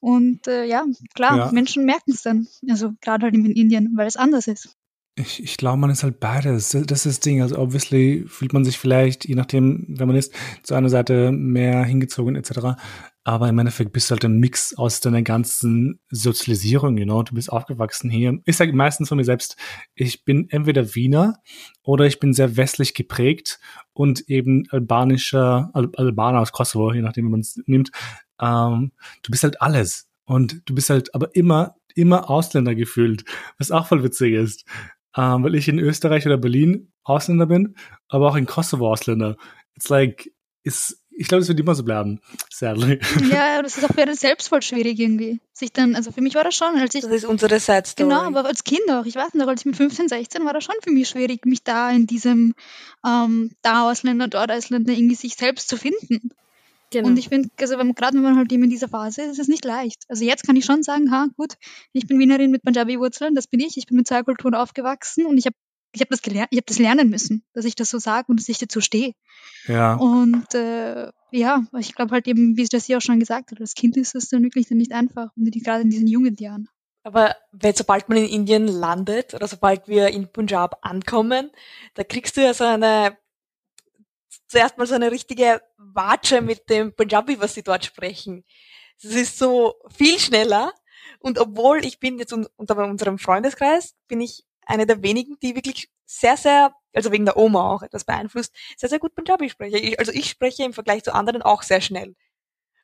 Und 0.00 0.46
äh, 0.46 0.64
ja, 0.64 0.84
klar, 1.14 1.36
ja. 1.36 1.52
Menschen 1.52 1.84
merken 1.84 2.12
es 2.12 2.22
dann. 2.22 2.46
Also 2.68 2.92
gerade 3.00 3.24
halt 3.24 3.34
in 3.34 3.46
Indien, 3.46 3.92
weil 3.96 4.06
es 4.06 4.16
anders 4.16 4.46
ist. 4.46 4.76
Ich, 5.18 5.42
ich 5.42 5.56
glaube, 5.56 5.78
man 5.78 5.90
ist 5.90 6.02
halt 6.02 6.20
beides. 6.20 6.70
Das 6.70 6.82
ist 6.82 7.06
das 7.06 7.20
Ding. 7.20 7.40
Also 7.40 7.58
obviously 7.58 8.24
fühlt 8.28 8.52
man 8.52 8.64
sich 8.64 8.78
vielleicht, 8.78 9.24
je 9.26 9.34
nachdem, 9.34 9.86
wer 9.88 10.06
man 10.06 10.16
ist, 10.16 10.32
zu 10.62 10.74
einer 10.74 10.90
Seite 10.90 11.32
mehr 11.32 11.84
hingezogen 11.84 12.36
etc. 12.36 12.78
Aber 13.26 13.48
im 13.48 13.58
Endeffekt 13.58 13.90
bist 13.92 14.08
du 14.08 14.12
halt 14.12 14.24
ein 14.24 14.38
Mix 14.38 14.72
aus 14.78 15.00
deiner 15.00 15.20
ganzen 15.22 15.98
Sozialisierung, 16.10 16.96
you 16.96 17.04
know. 17.04 17.24
Du 17.24 17.34
bist 17.34 17.50
aufgewachsen 17.50 18.08
hier. 18.08 18.38
Ich 18.44 18.56
sage 18.56 18.72
meistens 18.72 19.08
von 19.08 19.18
mir 19.18 19.24
selbst, 19.24 19.56
ich 19.96 20.24
bin 20.24 20.48
entweder 20.48 20.94
Wiener 20.94 21.34
oder 21.82 22.06
ich 22.06 22.20
bin 22.20 22.32
sehr 22.32 22.56
westlich 22.56 22.94
geprägt 22.94 23.58
und 23.92 24.28
eben 24.28 24.68
albanischer, 24.70 25.70
Al 25.72 25.90
Albaner 25.96 26.38
aus 26.38 26.52
Kosovo, 26.52 26.92
je 26.92 27.02
nachdem, 27.02 27.26
wie 27.26 27.30
man 27.30 27.40
es 27.40 27.60
nimmt. 27.66 27.90
Ähm, 28.40 28.92
du 29.24 29.32
bist 29.32 29.42
halt 29.42 29.60
alles. 29.60 30.08
Und 30.24 30.62
du 30.66 30.76
bist 30.76 30.88
halt 30.90 31.12
aber 31.12 31.34
immer, 31.34 31.74
immer 31.96 32.30
Ausländer 32.30 32.76
gefühlt, 32.76 33.24
was 33.58 33.72
auch 33.72 33.88
voll 33.88 34.04
witzig 34.04 34.34
ist. 34.34 34.64
Ähm, 35.16 35.42
weil 35.42 35.56
ich 35.56 35.66
in 35.66 35.80
Österreich 35.80 36.26
oder 36.26 36.38
Berlin 36.38 36.92
Ausländer 37.02 37.46
bin, 37.46 37.74
aber 38.06 38.28
auch 38.28 38.36
in 38.36 38.46
Kosovo 38.46 38.88
Ausländer. 38.88 39.36
It's 39.74 39.88
like, 39.88 40.30
ist 40.66 41.00
ich 41.18 41.28
glaube, 41.28 41.42
es 41.42 41.48
wird 41.48 41.58
immer 41.58 41.74
so 41.74 41.82
bleiben. 41.82 42.20
Sadly. 42.50 43.00
Ja, 43.30 43.62
das 43.62 43.78
ist 43.78 43.84
auch 43.84 43.94
für 43.94 44.02
einen 44.02 44.14
selbst 44.14 44.48
voll 44.48 44.60
schwierig 44.60 44.98
irgendwie. 44.98 45.40
Sich 45.52 45.72
dann, 45.72 45.96
also 45.96 46.12
für 46.12 46.20
mich 46.20 46.34
war 46.34 46.44
das 46.44 46.54
schon, 46.54 46.76
als 46.76 46.94
ich. 46.94 47.02
Das 47.02 47.12
ist 47.12 47.24
unsere 47.24 47.58
Side 47.58 47.84
Story. 47.86 48.08
Genau, 48.08 48.22
aber 48.22 48.44
als 48.44 48.64
Kind 48.64 48.88
auch. 48.90 49.06
Ich 49.06 49.14
weiß 49.14 49.32
nicht, 49.32 49.48
als 49.48 49.62
ich 49.62 49.66
mit 49.66 49.76
15, 49.76 50.08
16 50.08 50.44
war 50.44 50.52
das 50.52 50.64
schon 50.64 50.74
für 50.82 50.90
mich 50.90 51.08
schwierig, 51.08 51.46
mich 51.46 51.62
da 51.62 51.90
in 51.90 52.06
diesem 52.06 52.54
ähm, 53.04 53.50
da 53.62 53.90
Ausländer, 53.90 54.28
dort 54.28 54.50
Ausländer 54.50 54.92
irgendwie 54.92 55.14
sich 55.14 55.34
selbst 55.34 55.68
zu 55.68 55.78
finden. 55.78 56.30
Genau. 56.90 57.08
Und 57.08 57.18
ich 57.18 57.30
finde, 57.30 57.48
also 57.60 57.76
gerade 57.76 58.14
wenn 58.14 58.22
man 58.22 58.36
halt 58.36 58.52
eben 58.52 58.64
in 58.64 58.70
dieser 58.70 58.88
Phase 58.88 59.22
ist, 59.22 59.32
ist 59.32 59.38
es 59.40 59.48
nicht 59.48 59.64
leicht. 59.64 60.04
Also 60.08 60.24
jetzt 60.24 60.46
kann 60.46 60.54
ich 60.54 60.64
schon 60.64 60.82
sagen, 60.82 61.10
ha, 61.10 61.26
gut, 61.36 61.54
ich 61.92 62.06
bin 62.06 62.18
Wienerin 62.18 62.50
mit 62.50 62.62
Punjabi-Wurzeln, 62.62 63.34
das 63.34 63.48
bin 63.48 63.60
ich. 63.60 63.76
Ich 63.76 63.86
bin 63.86 63.96
mit 63.96 64.06
zwei 64.06 64.22
Kulturen 64.22 64.54
aufgewachsen 64.54 65.26
und 65.26 65.38
ich 65.38 65.46
habe 65.46 65.56
ich 65.96 66.02
habe 66.02 66.10
das 66.10 66.20
gelernt, 66.20 66.48
ich 66.50 66.58
habe 66.58 66.66
das 66.66 66.78
lernen 66.78 67.08
müssen, 67.08 67.42
dass 67.54 67.64
ich 67.64 67.74
das 67.74 67.88
so 67.88 67.98
sage 67.98 68.26
und 68.28 68.38
dass 68.38 68.48
ich 68.50 68.58
dazu 68.58 68.82
stehe. 68.82 69.14
Ja. 69.66 69.94
Und 69.94 70.54
äh, 70.54 71.10
ja, 71.30 71.64
ich 71.78 71.94
glaube 71.94 72.12
halt 72.12 72.28
eben, 72.28 72.56
wie 72.56 72.62
es 72.62 72.68
das 72.68 72.84
hier 72.84 72.98
auch 72.98 73.02
schon 73.02 73.18
gesagt 73.18 73.50
hat, 73.50 73.60
als 73.60 73.74
Kind 73.74 73.96
ist 73.96 74.14
das 74.14 74.28
dann 74.28 74.42
wirklich 74.42 74.68
dann 74.68 74.78
nicht 74.78 74.92
einfach, 74.92 75.30
gerade 75.34 75.82
in 75.82 75.90
diesen 75.90 76.06
jungen 76.06 76.36
Jahren. 76.36 76.68
Aber 77.02 77.34
wenn, 77.52 77.74
sobald 77.74 78.08
man 78.08 78.18
in 78.18 78.28
Indien 78.28 78.68
landet 78.68 79.32
oder 79.32 79.48
sobald 79.48 79.88
wir 79.88 80.08
in 80.08 80.30
Punjab 80.30 80.78
ankommen, 80.82 81.50
da 81.94 82.04
kriegst 82.04 82.36
du 82.36 82.42
ja 82.42 82.52
so 82.52 82.64
eine, 82.64 83.16
zuerst 84.48 84.76
mal 84.76 84.86
so 84.86 84.96
eine 84.96 85.10
richtige 85.10 85.62
Watsche 85.78 86.42
mit 86.42 86.68
dem 86.68 86.94
Punjabi, 86.94 87.40
was 87.40 87.54
sie 87.54 87.62
dort 87.62 87.86
sprechen. 87.86 88.44
Das 89.02 89.12
ist 89.12 89.38
so 89.38 89.76
viel 89.96 90.18
schneller. 90.18 90.74
Und 91.20 91.38
obwohl 91.38 91.84
ich 91.86 92.00
bin 92.00 92.18
jetzt 92.18 92.32
unter 92.32 92.76
unserem 92.76 93.18
Freundeskreis, 93.18 93.94
bin 94.08 94.20
ich 94.20 94.44
eine 94.66 94.86
der 94.86 95.02
wenigen, 95.02 95.38
die 95.40 95.54
wirklich 95.54 95.88
sehr, 96.04 96.36
sehr, 96.36 96.74
also 96.92 97.12
wegen 97.12 97.24
der 97.24 97.36
Oma 97.36 97.72
auch 97.72 97.82
etwas 97.82 98.04
beeinflusst, 98.04 98.54
sehr, 98.76 98.88
sehr 98.88 98.98
gut 98.98 99.14
Punjabi 99.14 99.48
spreche. 99.48 99.78
Ich, 99.78 99.98
also 99.98 100.12
ich 100.12 100.28
spreche 100.28 100.64
im 100.64 100.72
Vergleich 100.72 101.04
zu 101.04 101.14
anderen 101.14 101.42
auch 101.42 101.62
sehr 101.62 101.80
schnell. 101.80 102.14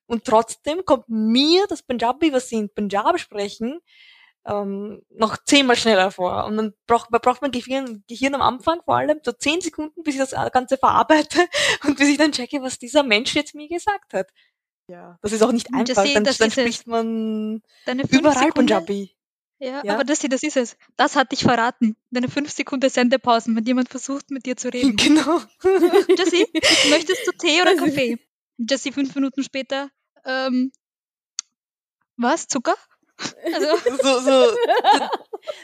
Und 0.06 0.24
trotzdem 0.24 0.84
kommt 0.84 1.08
mir 1.08 1.66
das 1.68 1.82
Punjabi, 1.82 2.32
was 2.32 2.48
sie 2.48 2.56
in 2.56 2.74
Punjab 2.74 3.18
sprechen, 3.18 3.80
ähm, 4.44 5.02
noch 5.10 5.36
zehnmal 5.44 5.76
schneller 5.76 6.10
vor. 6.10 6.44
Und 6.46 6.56
dann 6.56 6.74
braucht, 6.86 7.10
man 7.10 7.20
braucht 7.20 7.42
mein 7.42 7.52
Gehirn, 7.52 8.04
Gehirn 8.08 8.34
am 8.34 8.42
Anfang 8.42 8.80
vor 8.84 8.96
allem 8.96 9.20
so 9.22 9.32
zehn 9.32 9.60
Sekunden, 9.60 10.02
bis 10.02 10.14
ich 10.14 10.20
das 10.20 10.52
Ganze 10.52 10.76
verarbeite 10.76 11.46
und 11.84 11.96
bis 11.98 12.08
ich 12.08 12.18
dann 12.18 12.32
checke, 12.32 12.60
was 12.62 12.78
dieser 12.78 13.02
Mensch 13.02 13.34
jetzt 13.34 13.54
mir 13.54 13.68
gesagt 13.68 14.14
hat. 14.14 14.30
Ja, 14.88 15.18
das 15.22 15.32
ist 15.32 15.42
auch 15.42 15.52
nicht 15.52 15.72
einfach. 15.72 16.04
dann, 16.04 16.24
dann 16.24 16.50
spricht 16.50 16.86
man 16.86 17.62
überall 17.86 18.34
Sekunden, 18.34 18.54
Punjabi. 18.54 19.14
Ja, 19.62 19.80
ja, 19.84 19.94
aber 19.94 20.02
das 20.02 20.18
das 20.18 20.42
ist 20.42 20.56
es. 20.56 20.76
Das 20.96 21.14
hat 21.14 21.30
dich 21.30 21.42
verraten. 21.42 21.94
Deine 22.10 22.28
fünf 22.28 22.50
Sekunden 22.50 22.90
Sendepausen, 22.90 23.54
wenn 23.54 23.64
jemand 23.64 23.88
versucht, 23.90 24.28
mit 24.32 24.44
dir 24.44 24.56
zu 24.56 24.72
reden. 24.72 24.96
Genau. 24.96 25.40
Jessie, 26.18 26.48
möchtest 26.90 27.24
du 27.24 27.30
Tee 27.38 27.62
oder 27.62 27.76
Kaffee? 27.76 28.18
Jessie 28.58 28.90
fünf 28.90 29.14
Minuten 29.14 29.44
später, 29.44 29.88
ähm, 30.24 30.72
was? 32.16 32.48
Zucker? 32.48 32.74
Also. 33.44 33.68
So, 34.02 34.20
so, 34.20 34.56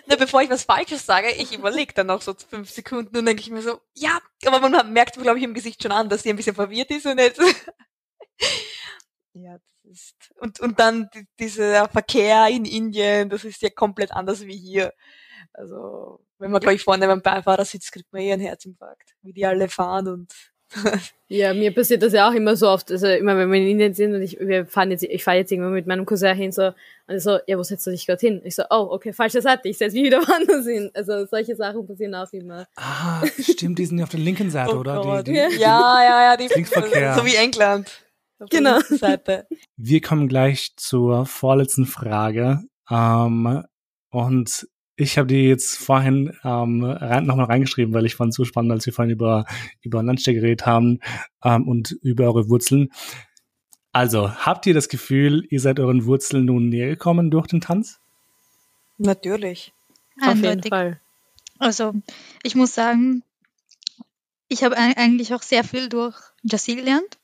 na, 0.07 0.15
bevor 0.15 0.43
ich 0.43 0.51
was 0.51 0.63
Falsches 0.63 1.05
sage, 1.05 1.33
ich 1.33 1.53
überlege 1.53 1.93
dann 1.93 2.07
noch 2.07 2.23
so 2.23 2.35
fünf 2.35 2.71
Sekunden 2.71 3.17
und 3.17 3.27
denke 3.27 3.43
ich 3.43 3.51
mir 3.51 3.63
so, 3.63 3.81
ja, 3.95 4.21
aber 4.47 4.61
man 4.61 4.93
merkt, 4.93 5.21
glaube 5.21 5.39
ich, 5.39 5.45
im 5.45 5.55
Gesicht 5.55 5.83
schon 5.83 5.91
an, 5.93 6.09
dass 6.09 6.23
sie 6.23 6.31
ein 6.31 6.37
bisschen 6.37 6.55
verwirrt 6.55 6.91
ist 6.91 7.07
und 7.07 7.19
jetzt. 7.19 7.41
Ja, 9.43 9.59
ist. 9.85 10.15
Und, 10.41 10.61
und 10.61 10.79
dann 10.79 11.09
die, 11.15 11.27
dieser 11.39 11.89
Verkehr 11.89 12.49
in 12.49 12.65
Indien, 12.65 13.29
das 13.29 13.45
ist 13.45 13.63
ja 13.63 13.71
komplett 13.71 14.13
anders 14.13 14.47
wie 14.47 14.57
hier. 14.57 14.93
Also, 15.53 16.21
wenn 16.39 16.51
man 16.51 16.61
gleich 16.61 16.83
vorne 16.83 17.07
beim 17.07 17.23
Beifahrer 17.23 17.65
sitzt, 17.65 17.93
kriegt 17.93 18.13
man 18.13 18.23
eh 18.23 18.33
einen 18.33 18.43
Herzinfarkt, 18.43 19.15
wie 19.23 19.33
die 19.33 19.47
alle 19.47 19.69
fahren 19.69 20.09
und 20.09 20.33
ja, 21.29 21.55
mir 21.55 21.75
passiert 21.75 22.03
das 22.03 22.13
ja 22.13 22.29
auch 22.29 22.35
immer 22.35 22.55
so 22.55 22.69
oft. 22.69 22.91
Also 22.91 23.07
immer 23.07 23.37
wenn 23.39 23.51
wir 23.51 23.59
in 23.59 23.69
Indien 23.69 23.95
sind 23.95 24.15
und 24.15 24.21
ich, 24.21 24.39
wir 24.39 24.67
fahren 24.67 24.91
jetzt, 24.91 25.03
ich 25.03 25.25
fahre 25.25 25.39
jetzt 25.39 25.51
irgendwann 25.51 25.73
mit 25.73 25.87
meinem 25.87 26.05
Cousin 26.05 26.37
hin 26.37 26.53
so 26.53 26.73
und 27.07 27.21
so, 27.21 27.39
ja, 27.47 27.57
wo 27.57 27.63
setzt 27.63 27.87
du 27.87 27.91
dich 27.91 28.07
gerade 28.07 28.21
hin? 28.21 28.43
Ich 28.45 28.55
so, 28.55 28.65
oh, 28.69 28.89
okay, 28.91 29.15
falsche 29.15 29.41
Seite, 29.41 29.69
ich 29.69 29.79
setze 29.79 29.97
mich 29.97 30.05
wieder 30.05 30.19
woanders 30.29 30.67
hin. 30.67 30.91
Also 30.93 31.25
solche 31.25 31.57
Sachen 31.57 31.87
passieren 31.87 32.15
auch 32.15 32.31
immer. 32.33 32.67
Ah, 32.77 33.25
stimmt, 33.41 33.79
die 33.79 33.87
sind 33.87 34.03
auf 34.03 34.11
der 34.11 34.21
linken 34.21 34.51
Seite, 34.51 34.77
oh 34.77 34.81
oder? 34.81 35.23
Die, 35.23 35.33
die, 35.33 35.39
ja, 35.39 36.03
ja, 36.03 36.23
ja, 36.31 36.37
die 36.37 36.49
Linksverkehr. 36.49 37.15
So 37.15 37.25
wie 37.25 37.37
England. 37.37 37.91
Genau. 38.51 38.79
Wir 39.77 40.01
kommen 40.01 40.29
gleich 40.29 40.73
zur 40.77 41.27
vorletzten 41.27 41.87
Frage. 41.87 42.63
Ähm, 42.91 43.65
und 44.11 44.69
ich 44.97 45.17
habe 45.17 45.29
die 45.29 45.47
jetzt 45.47 45.77
vorhin 45.77 46.37
ähm, 46.43 46.83
rein, 46.85 47.27
nochmal 47.27 47.47
reingeschrieben, 47.47 47.95
weil 47.95 48.07
ich 48.07 48.17
fand 48.17 48.31
es 48.31 48.37
so 48.37 48.45
spannend, 48.45 48.73
als 48.73 48.85
wir 48.85 48.93
vorhin 48.93 49.13
über, 49.13 49.45
über 49.83 50.03
Landstedt 50.03 50.35
geredet 50.35 50.67
haben 50.67 51.01
ähm, 51.45 51.69
und 51.69 51.93
über 52.03 52.25
eure 52.25 52.49
Wurzeln. 52.49 52.91
Also, 53.93 54.31
habt 54.31 54.67
ihr 54.67 54.75
das 54.75 54.89
Gefühl, 54.89 55.47
ihr 55.51 55.61
seid 55.61 55.81
euren 55.81 56.05
Wurzeln 56.05 56.45
nun 56.45 56.69
näher 56.69 56.89
gekommen 56.89 57.31
durch 57.31 57.47
den 57.47 57.61
Tanz? 57.61 58.01
Natürlich. 58.99 59.73
Auf 60.21 60.37
jeden 60.37 60.63
Fall. 60.65 61.01
Also, 61.59 61.95
ich 62.43 62.55
muss 62.55 62.75
sagen, 62.75 63.23
ich 64.49 64.65
habe 64.65 64.77
eigentlich 64.77 65.33
auch 65.35 65.43
sehr 65.43 65.65
viel 65.65 65.89
durch 65.89 66.17
Jassi 66.43 66.75
gelernt. 66.75 67.19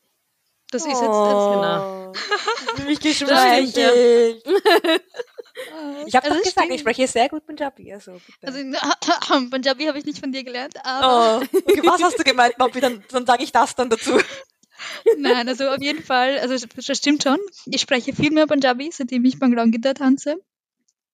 Das 0.75 0.85
ist 0.85 0.89
jetzt 0.89 1.03
oh. 1.03 2.11
genau. 2.73 2.85
mich 2.85 2.99
geschmeichelt. 2.99 4.43
Ich 6.05 6.15
habe 6.15 6.25
also 6.25 6.35
doch 6.35 6.43
gesagt, 6.43 6.51
stimmt. 6.51 6.71
ich 6.71 6.81
spreche 6.81 7.07
sehr 7.07 7.29
gut 7.29 7.45
Punjabi. 7.45 7.93
Also, 7.93 8.19
also 8.41 8.59
Punjabi 9.49 9.85
habe 9.85 9.97
ich 9.97 10.03
nicht 10.03 10.19
von 10.19 10.33
dir 10.33 10.43
gelernt. 10.43 10.73
Aber 10.83 11.39
oh, 11.39 11.59
okay, 11.65 11.79
was 11.85 12.03
hast 12.03 12.19
du 12.19 12.23
gemeint, 12.25 12.57
Bobby? 12.57 12.81
Dann, 12.81 13.01
dann 13.09 13.25
sage 13.25 13.45
ich 13.45 13.53
das 13.53 13.73
dann 13.75 13.89
dazu. 13.89 14.19
Nein, 15.17 15.47
also 15.47 15.69
auf 15.69 15.81
jeden 15.81 16.03
Fall, 16.03 16.39
also 16.39 16.67
das 16.75 16.97
stimmt 16.97 17.23
schon. 17.23 17.37
Ich 17.67 17.79
spreche 17.79 18.13
viel 18.13 18.31
mehr 18.31 18.47
Punjabi, 18.47 18.89
seitdem 18.91 19.23
ich 19.23 19.39
Bangladesch 19.39 19.71
Gitter 19.71 19.93
tanze. 19.93 20.41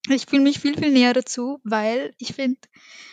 Ich 0.09 0.25
fühle 0.25 0.41
mich 0.41 0.59
viel, 0.59 0.75
viel 0.75 0.89
näher 0.89 1.13
dazu, 1.13 1.59
weil 1.63 2.15
ich 2.17 2.33
finde, 2.33 2.59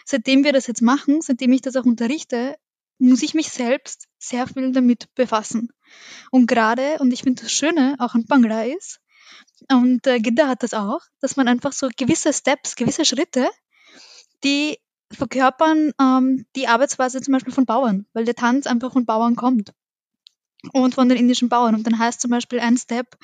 seitdem 0.07 0.45
wir 0.45 0.55
das 0.55 0.67
jetzt 0.67 0.81
machen, 0.81 1.21
seitdem 1.21 1.53
ich 1.53 1.61
das 1.61 1.77
auch 1.77 1.85
unterrichte, 1.85 2.57
muss 2.99 3.23
ich 3.23 3.35
mich 3.35 3.51
selbst 3.51 4.09
sehr 4.19 4.47
viel 4.47 4.73
damit 4.73 5.15
befassen. 5.15 5.71
Und 6.31 6.47
gerade, 6.47 6.99
und 7.01 7.13
ich 7.13 7.23
finde 7.23 7.43
das 7.43 7.53
Schöne 7.53 7.97
auch 7.99 8.15
an 8.15 8.27
Bangla 8.27 8.65
ist, 8.65 9.01
Und 9.71 10.07
äh, 10.07 10.21
Gidda 10.21 10.49
hat 10.49 10.63
das 10.63 10.75
auch, 10.75 11.01
dass 11.21 11.37
man 11.37 11.49
einfach 11.49 11.73
so 11.73 11.89
gewisse 11.97 12.33
Steps, 12.33 12.77
gewisse 12.77 13.05
Schritte, 13.05 13.49
die 14.45 14.79
verkörpern 15.13 15.93
ähm, 16.01 16.47
die 16.57 16.69
Arbeitsweise 16.69 17.21
zum 17.21 17.33
Beispiel 17.33 17.53
von 17.55 17.67
Bauern, 17.67 18.07
weil 18.13 18.25
der 18.25 18.35
Tanz 18.35 18.67
einfach 18.67 18.93
von 18.93 19.07
Bauern 19.07 19.37
kommt 19.37 19.73
und 20.73 20.95
von 20.95 21.09
den 21.09 21.19
indischen 21.19 21.49
Bauern. 21.49 21.75
Und 21.75 21.87
dann 21.87 21.99
heißt 21.99 22.21
zum 22.21 22.31
Beispiel 22.31 22.61
ein 22.61 22.77
Step, 22.77 23.17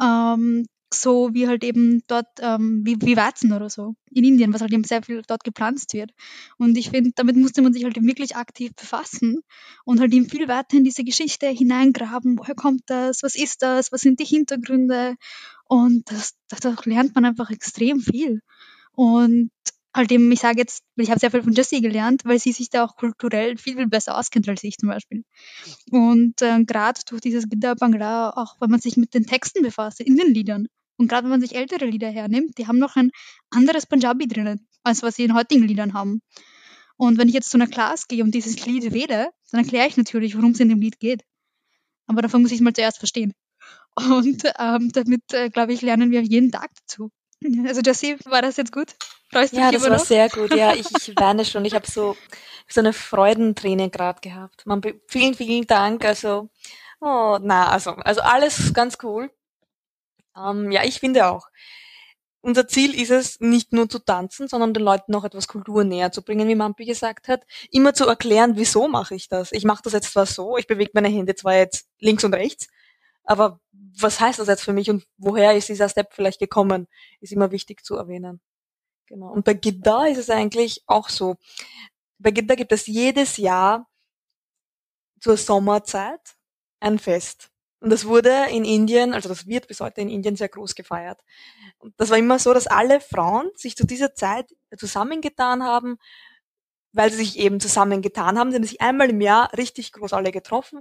ähm, 0.00 0.66
so 0.92 1.32
wie 1.32 1.46
halt 1.46 1.64
eben 1.64 2.02
dort, 2.06 2.26
ähm, 2.40 2.82
wie, 2.84 2.96
wie 3.00 3.16
Weizen 3.16 3.52
oder 3.52 3.70
so 3.70 3.94
in 4.10 4.24
Indien, 4.24 4.52
was 4.52 4.60
halt 4.60 4.72
eben 4.72 4.84
sehr 4.84 5.02
viel 5.02 5.22
dort 5.26 5.44
gepflanzt 5.44 5.94
wird. 5.94 6.10
Und 6.58 6.76
ich 6.76 6.90
finde, 6.90 7.12
damit 7.14 7.36
musste 7.36 7.62
man 7.62 7.72
sich 7.72 7.84
halt 7.84 7.96
wirklich 8.02 8.36
aktiv 8.36 8.74
befassen 8.74 9.40
und 9.84 10.00
halt 10.00 10.12
eben 10.12 10.28
viel 10.28 10.48
weiter 10.48 10.76
in 10.76 10.84
diese 10.84 11.04
Geschichte 11.04 11.48
hineingraben. 11.48 12.38
Woher 12.38 12.54
kommt 12.54 12.82
das? 12.86 13.22
Was 13.22 13.36
ist 13.36 13.62
das? 13.62 13.92
Was 13.92 14.00
sind 14.00 14.20
die 14.20 14.24
Hintergründe? 14.24 15.16
Und 15.68 16.10
das, 16.10 16.34
das 16.48 16.84
lernt 16.84 17.14
man 17.14 17.24
einfach 17.24 17.50
extrem 17.50 18.00
viel. 18.00 18.40
Und 18.92 19.50
halt 19.94 20.12
eben, 20.12 20.30
ich 20.30 20.40
sage 20.40 20.58
jetzt, 20.58 20.82
ich 20.96 21.10
habe 21.10 21.20
sehr 21.20 21.30
viel 21.30 21.42
von 21.42 21.52
Jessie 21.52 21.80
gelernt, 21.80 22.22
weil 22.24 22.38
sie 22.38 22.52
sich 22.52 22.70
da 22.70 22.84
auch 22.84 22.96
kulturell 22.96 23.56
viel, 23.56 23.76
viel 23.76 23.88
besser 23.88 24.16
auskennt 24.16 24.48
als 24.48 24.62
ich 24.64 24.76
zum 24.78 24.88
Beispiel. 24.88 25.24
Und 25.90 26.40
äh, 26.42 26.64
gerade 26.64 27.00
durch 27.08 27.20
dieses 27.20 27.48
Gita 27.48 27.74
Bangla, 27.74 28.30
auch 28.30 28.60
wenn 28.60 28.70
man 28.70 28.80
sich 28.80 28.96
mit 28.96 29.14
den 29.14 29.26
Texten 29.26 29.62
befasst, 29.62 30.00
in 30.00 30.16
den 30.16 30.32
Liedern, 30.32 30.68
und 31.00 31.08
gerade 31.08 31.24
wenn 31.24 31.30
man 31.30 31.40
sich 31.40 31.54
ältere 31.54 31.86
Lieder 31.86 32.08
hernimmt, 32.10 32.58
die 32.58 32.66
haben 32.66 32.78
noch 32.78 32.96
ein 32.96 33.10
anderes 33.50 33.86
Punjabi 33.86 34.28
drinnen, 34.28 34.68
als 34.82 35.02
was 35.02 35.16
sie 35.16 35.24
in 35.24 35.34
heutigen 35.34 35.66
Liedern 35.66 35.94
haben. 35.94 36.22
Und 36.96 37.18
wenn 37.18 37.28
ich 37.28 37.34
jetzt 37.34 37.50
zu 37.50 37.56
einer 37.56 37.66
Class 37.66 38.06
gehe 38.06 38.22
und 38.22 38.32
dieses 38.32 38.64
Lied 38.66 38.92
wähle, 38.92 39.30
dann 39.50 39.64
erkläre 39.64 39.88
ich 39.88 39.96
natürlich, 39.96 40.36
worum 40.36 40.52
es 40.52 40.60
in 40.60 40.68
dem 40.68 40.80
Lied 40.80 41.00
geht. 41.00 41.22
Aber 42.06 42.22
davon 42.22 42.42
muss 42.42 42.50
ich 42.50 42.58
es 42.58 42.62
mal 42.62 42.74
zuerst 42.74 42.98
verstehen. 42.98 43.32
Und 43.96 44.44
ähm, 44.58 44.92
damit, 44.92 45.22
äh, 45.32 45.48
glaube 45.48 45.72
ich, 45.72 45.82
lernen 45.82 46.10
wir 46.10 46.20
jeden 46.20 46.52
Tag 46.52 46.70
dazu. 46.80 47.10
Also 47.66 47.80
Jessie, 47.80 48.16
war 48.26 48.42
das 48.42 48.58
jetzt 48.58 48.70
gut? 48.70 48.94
Freust 49.30 49.54
du 49.54 49.56
ja, 49.56 49.72
das 49.72 49.82
war 49.82 49.90
noch? 49.90 50.04
sehr 50.04 50.28
gut. 50.28 50.54
Ja, 50.54 50.74
ich, 50.74 50.86
ich 50.94 51.16
weine 51.16 51.44
schon. 51.44 51.64
Ich 51.64 51.74
habe 51.74 51.90
so 51.90 52.16
so 52.72 52.80
eine 52.80 52.92
Freudenträne 52.92 53.90
gerade 53.90 54.20
gehabt. 54.20 54.64
Man, 54.66 54.80
vielen, 55.08 55.34
vielen 55.34 55.66
Dank. 55.66 56.04
Also, 56.04 56.50
oh, 57.00 57.38
na, 57.40 57.68
also, 57.68 57.92
also 57.92 58.20
alles 58.20 58.72
ganz 58.72 58.98
cool. 59.02 59.30
Ähm, 60.36 60.70
ja, 60.72 60.84
ich 60.84 61.00
finde 61.00 61.26
auch. 61.26 61.48
Unser 62.42 62.66
Ziel 62.66 62.98
ist 62.98 63.10
es, 63.10 63.38
nicht 63.40 63.72
nur 63.72 63.88
zu 63.88 63.98
tanzen, 63.98 64.48
sondern 64.48 64.72
den 64.72 64.82
Leuten 64.82 65.12
noch 65.12 65.24
etwas 65.24 65.46
Kultur 65.46 65.84
näher 65.84 66.10
zu 66.10 66.22
bringen, 66.22 66.48
wie 66.48 66.54
Mampi 66.54 66.86
gesagt 66.86 67.28
hat. 67.28 67.44
Immer 67.70 67.92
zu 67.92 68.06
erklären, 68.06 68.56
wieso 68.56 68.88
mache 68.88 69.14
ich 69.14 69.28
das? 69.28 69.52
Ich 69.52 69.64
mache 69.64 69.82
das 69.84 69.92
jetzt 69.92 70.12
zwar 70.12 70.24
so, 70.24 70.56
ich 70.56 70.66
bewege 70.66 70.92
meine 70.94 71.08
Hände 71.08 71.34
zwar 71.34 71.54
jetzt 71.56 71.88
links 71.98 72.24
und 72.24 72.32
rechts, 72.32 72.68
aber 73.24 73.60
was 73.98 74.20
heißt 74.20 74.38
das 74.38 74.48
jetzt 74.48 74.62
für 74.62 74.72
mich 74.72 74.88
und 74.88 75.06
woher 75.18 75.54
ist 75.54 75.68
dieser 75.68 75.88
Step 75.88 76.14
vielleicht 76.14 76.38
gekommen, 76.38 76.88
ist 77.20 77.32
immer 77.32 77.50
wichtig 77.50 77.84
zu 77.84 77.96
erwähnen. 77.96 78.40
Genau. 79.06 79.30
Und 79.32 79.44
bei 79.44 79.54
Gidda 79.54 80.06
ist 80.06 80.18
es 80.18 80.30
eigentlich 80.30 80.82
auch 80.86 81.08
so. 81.08 81.36
Bei 82.18 82.30
Gidda 82.30 82.54
gibt 82.54 82.72
es 82.72 82.86
jedes 82.86 83.36
Jahr 83.36 83.86
zur 85.20 85.36
Sommerzeit 85.36 86.36
ein 86.80 86.98
Fest. 86.98 87.49
Und 87.80 87.90
das 87.90 88.04
wurde 88.04 88.46
in 88.50 88.64
Indien, 88.64 89.14
also 89.14 89.28
das 89.28 89.46
wird 89.46 89.66
bis 89.66 89.80
heute 89.80 90.02
in 90.02 90.10
Indien 90.10 90.36
sehr 90.36 90.50
groß 90.50 90.74
gefeiert. 90.74 91.20
Und 91.78 91.94
das 91.96 92.10
war 92.10 92.18
immer 92.18 92.38
so, 92.38 92.52
dass 92.52 92.66
alle 92.66 93.00
Frauen 93.00 93.50
sich 93.56 93.74
zu 93.74 93.86
dieser 93.86 94.14
Zeit 94.14 94.54
zusammengetan 94.76 95.62
haben, 95.64 95.96
weil 96.92 97.10
sie 97.10 97.18
sich 97.18 97.38
eben 97.38 97.58
zusammengetan 97.58 98.38
haben. 98.38 98.50
Sie 98.50 98.56
haben 98.56 98.64
sich 98.64 98.80
einmal 98.80 99.08
im 99.08 99.20
Jahr 99.20 99.50
richtig 99.56 99.92
groß 99.92 100.12
alle 100.12 100.30
getroffen. 100.30 100.80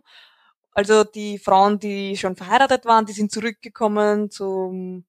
Also 0.71 1.03
die 1.03 1.39
Frauen, 1.39 1.79
die 1.79 2.17
schon 2.17 2.35
verheiratet 2.35 2.85
waren, 2.85 3.05
die 3.05 3.13
sind 3.13 3.31
zurückgekommen 3.31 4.29
zum 4.29 5.05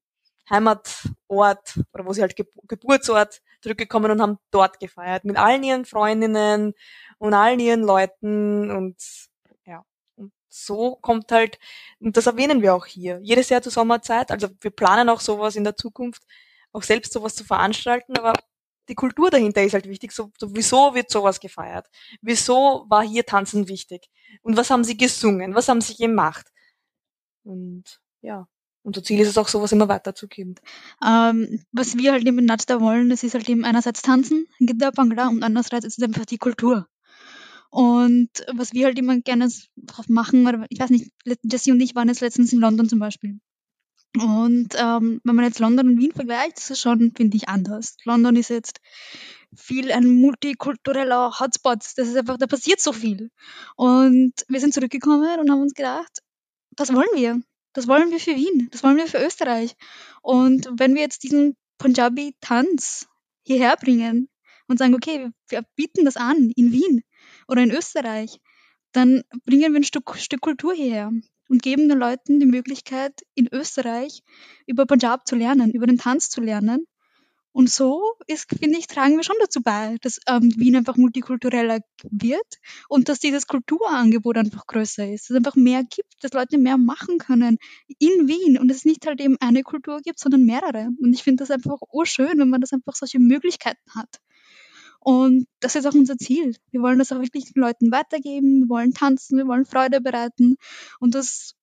Heimatort 0.48 1.80
oder 1.92 2.06
wo 2.06 2.12
sie 2.12 2.22
halt 2.22 2.36
Geburtsort 2.66 3.40
zurückgekommen 3.62 4.10
und 4.10 4.22
haben 4.22 4.38
dort 4.50 4.80
gefeiert. 4.80 5.24
Mit 5.24 5.36
allen 5.36 5.62
ihren 5.62 5.84
Freundinnen 5.84 6.74
und 7.18 7.34
allen 7.34 7.60
ihren 7.60 7.82
Leuten 7.82 8.70
und 8.70 8.96
so 10.50 10.96
kommt 10.96 11.32
halt, 11.32 11.58
und 12.00 12.16
das 12.16 12.26
erwähnen 12.26 12.60
wir 12.62 12.74
auch 12.74 12.86
hier, 12.86 13.20
jedes 13.22 13.48
Jahr 13.48 13.62
zur 13.62 13.72
Sommerzeit, 13.72 14.30
also 14.30 14.48
wir 14.60 14.70
planen 14.70 15.08
auch 15.08 15.20
sowas 15.20 15.56
in 15.56 15.64
der 15.64 15.76
Zukunft, 15.76 16.22
auch 16.72 16.82
selbst 16.82 17.12
sowas 17.12 17.34
zu 17.34 17.44
veranstalten, 17.44 18.16
aber 18.18 18.34
die 18.88 18.94
Kultur 18.94 19.30
dahinter 19.30 19.62
ist 19.62 19.74
halt 19.74 19.88
wichtig. 19.88 20.12
So, 20.12 20.32
so, 20.36 20.54
wieso 20.54 20.94
wird 20.94 21.10
sowas 21.10 21.38
gefeiert? 21.38 21.86
Wieso 22.22 22.86
war 22.88 23.04
hier 23.04 23.24
Tanzen 23.24 23.68
wichtig? 23.68 24.10
Und 24.42 24.56
was 24.56 24.70
haben 24.70 24.84
sie 24.84 24.96
gesungen? 24.96 25.54
Was 25.54 25.68
haben 25.68 25.80
sie 25.80 25.94
gemacht? 25.94 26.48
Und 27.44 28.00
ja, 28.20 28.48
unser 28.82 29.02
Ziel 29.02 29.20
ist 29.20 29.28
es 29.28 29.38
auch, 29.38 29.48
sowas 29.48 29.72
immer 29.72 29.88
weiterzugeben. 29.88 30.56
Ähm, 31.06 31.62
was 31.70 31.96
wir 31.96 32.12
halt 32.12 32.26
eben 32.26 32.38
in 32.40 32.46
Natsta 32.46 32.80
wollen, 32.80 33.10
das 33.10 33.22
ist 33.22 33.34
halt 33.34 33.48
eben 33.48 33.64
einerseits 33.64 34.02
Tanzen, 34.02 34.46
Gita 34.58 34.90
Bangla, 34.90 35.28
und 35.28 35.42
andererseits 35.42 35.84
ist 35.84 35.98
es 35.98 36.04
einfach 36.04 36.24
die 36.24 36.38
Kultur. 36.38 36.88
Und 37.70 38.30
was 38.52 38.72
wir 38.72 38.86
halt 38.86 38.98
immer 38.98 39.18
gerne 39.20 39.48
machen, 40.08 40.46
oder 40.46 40.66
ich 40.68 40.80
weiß 40.80 40.90
nicht, 40.90 41.12
Jessie 41.42 41.70
und 41.72 41.80
ich 41.80 41.94
waren 41.94 42.08
jetzt 42.08 42.20
letztens 42.20 42.52
in 42.52 42.60
London 42.60 42.88
zum 42.88 42.98
Beispiel. 42.98 43.38
Und 44.18 44.74
ähm, 44.76 45.20
wenn 45.22 45.36
man 45.36 45.44
jetzt 45.44 45.60
London 45.60 45.88
und 45.88 45.98
Wien 45.98 46.12
vergleicht, 46.12 46.58
ist 46.58 46.70
es 46.70 46.80
schon, 46.80 47.12
finde 47.16 47.36
ich, 47.36 47.48
anders. 47.48 47.96
London 48.04 48.34
ist 48.34 48.50
jetzt 48.50 48.80
viel 49.54 49.92
ein 49.92 50.06
multikultureller 50.06 51.38
Hotspot. 51.38 51.78
Das 51.96 52.08
ist 52.08 52.16
einfach, 52.16 52.36
da 52.36 52.46
passiert 52.46 52.80
so 52.80 52.92
viel. 52.92 53.30
Und 53.76 54.32
wir 54.48 54.60
sind 54.60 54.74
zurückgekommen 54.74 55.38
und 55.38 55.50
haben 55.50 55.62
uns 55.62 55.74
gedacht, 55.74 56.22
das 56.72 56.92
wollen 56.92 57.08
wir. 57.14 57.40
Das 57.72 57.86
wollen 57.86 58.10
wir 58.10 58.18
für 58.18 58.34
Wien. 58.34 58.68
Das 58.72 58.82
wollen 58.82 58.96
wir 58.96 59.06
für 59.06 59.24
Österreich. 59.24 59.76
Und 60.22 60.68
wenn 60.72 60.94
wir 60.94 61.02
jetzt 61.02 61.22
diesen 61.22 61.56
Punjabi-Tanz 61.78 63.06
hierher 63.44 63.76
bringen 63.76 64.28
und 64.66 64.78
sagen, 64.78 64.94
okay, 64.94 65.30
wir 65.48 65.64
bieten 65.76 66.04
das 66.04 66.16
an 66.16 66.50
in 66.56 66.72
Wien, 66.72 67.02
oder 67.50 67.62
in 67.62 67.72
Österreich, 67.72 68.38
dann 68.92 69.22
bringen 69.44 69.72
wir 69.72 69.80
ein 69.80 69.84
Stück, 69.84 70.16
Stück 70.16 70.40
Kultur 70.40 70.72
hierher 70.72 71.10
und 71.48 71.62
geben 71.62 71.88
den 71.88 71.98
Leuten 71.98 72.40
die 72.40 72.46
Möglichkeit, 72.46 73.22
in 73.34 73.48
Österreich 73.52 74.22
über 74.66 74.86
Punjab 74.86 75.26
zu 75.26 75.36
lernen, 75.36 75.72
über 75.72 75.86
den 75.86 75.98
Tanz 75.98 76.30
zu 76.30 76.40
lernen. 76.40 76.86
Und 77.52 77.68
so 77.68 78.12
ist, 78.28 78.48
finde 78.48 78.78
ich, 78.78 78.86
tragen 78.86 79.16
wir 79.16 79.24
schon 79.24 79.34
dazu 79.40 79.60
bei, 79.60 79.96
dass 80.02 80.20
ähm, 80.28 80.52
Wien 80.56 80.76
einfach 80.76 80.96
multikultureller 80.96 81.80
wird 82.08 82.46
und 82.88 83.08
dass 83.08 83.18
dieses 83.18 83.48
Kulturangebot 83.48 84.36
einfach 84.38 84.68
größer 84.68 85.12
ist, 85.12 85.24
dass 85.24 85.30
es 85.30 85.36
einfach 85.36 85.56
mehr 85.56 85.82
gibt, 85.82 86.22
dass 86.22 86.32
Leute 86.32 86.58
mehr 86.58 86.78
machen 86.78 87.18
können 87.18 87.58
in 87.98 88.28
Wien 88.28 88.56
und 88.56 88.70
es 88.70 88.84
nicht 88.84 89.04
halt 89.04 89.20
eben 89.20 89.36
eine 89.40 89.64
Kultur 89.64 90.00
gibt, 90.00 90.20
sondern 90.20 90.44
mehrere. 90.44 90.90
Und 91.00 91.12
ich 91.12 91.24
finde 91.24 91.42
das 91.42 91.50
einfach 91.50 91.80
urschön, 91.90 92.38
wenn 92.38 92.50
man 92.50 92.60
das 92.60 92.72
einfach 92.72 92.94
solche 92.94 93.18
Möglichkeiten 93.18 93.94
hat. 93.96 94.20
Und 95.00 95.46
das 95.60 95.76
ist 95.76 95.86
auch 95.86 95.94
unser 95.94 96.18
Ziel. 96.18 96.54
Wir 96.70 96.82
wollen 96.82 96.98
das 96.98 97.10
auch 97.10 97.20
wirklich 97.20 97.52
den 97.52 97.62
Leuten 97.62 97.90
weitergeben. 97.90 98.62
Wir 98.62 98.68
wollen 98.68 98.92
tanzen, 98.92 99.38
wir 99.38 99.46
wollen 99.46 99.64
Freude 99.64 100.00
bereiten. 100.00 100.56
Und 100.98 101.14
das 101.14 101.54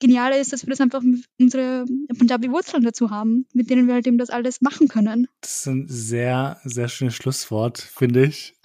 Geniale 0.00 0.38
ist, 0.38 0.52
dass 0.52 0.64
wir 0.64 0.70
das 0.70 0.80
einfach 0.80 1.02
unsere 1.38 1.84
Punjabi-Wurzeln 2.16 2.84
dazu 2.84 3.10
haben, 3.10 3.46
mit 3.52 3.70
denen 3.70 3.86
wir 3.86 3.94
halt 3.94 4.06
eben 4.06 4.18
das 4.18 4.30
alles 4.30 4.60
machen 4.60 4.88
können. 4.88 5.28
Das 5.40 5.60
ist 5.60 5.66
ein 5.66 5.86
sehr, 5.88 6.60
sehr 6.64 6.88
schönes 6.88 7.14
Schlusswort, 7.14 7.78
finde 7.78 8.26
ich. 8.26 8.54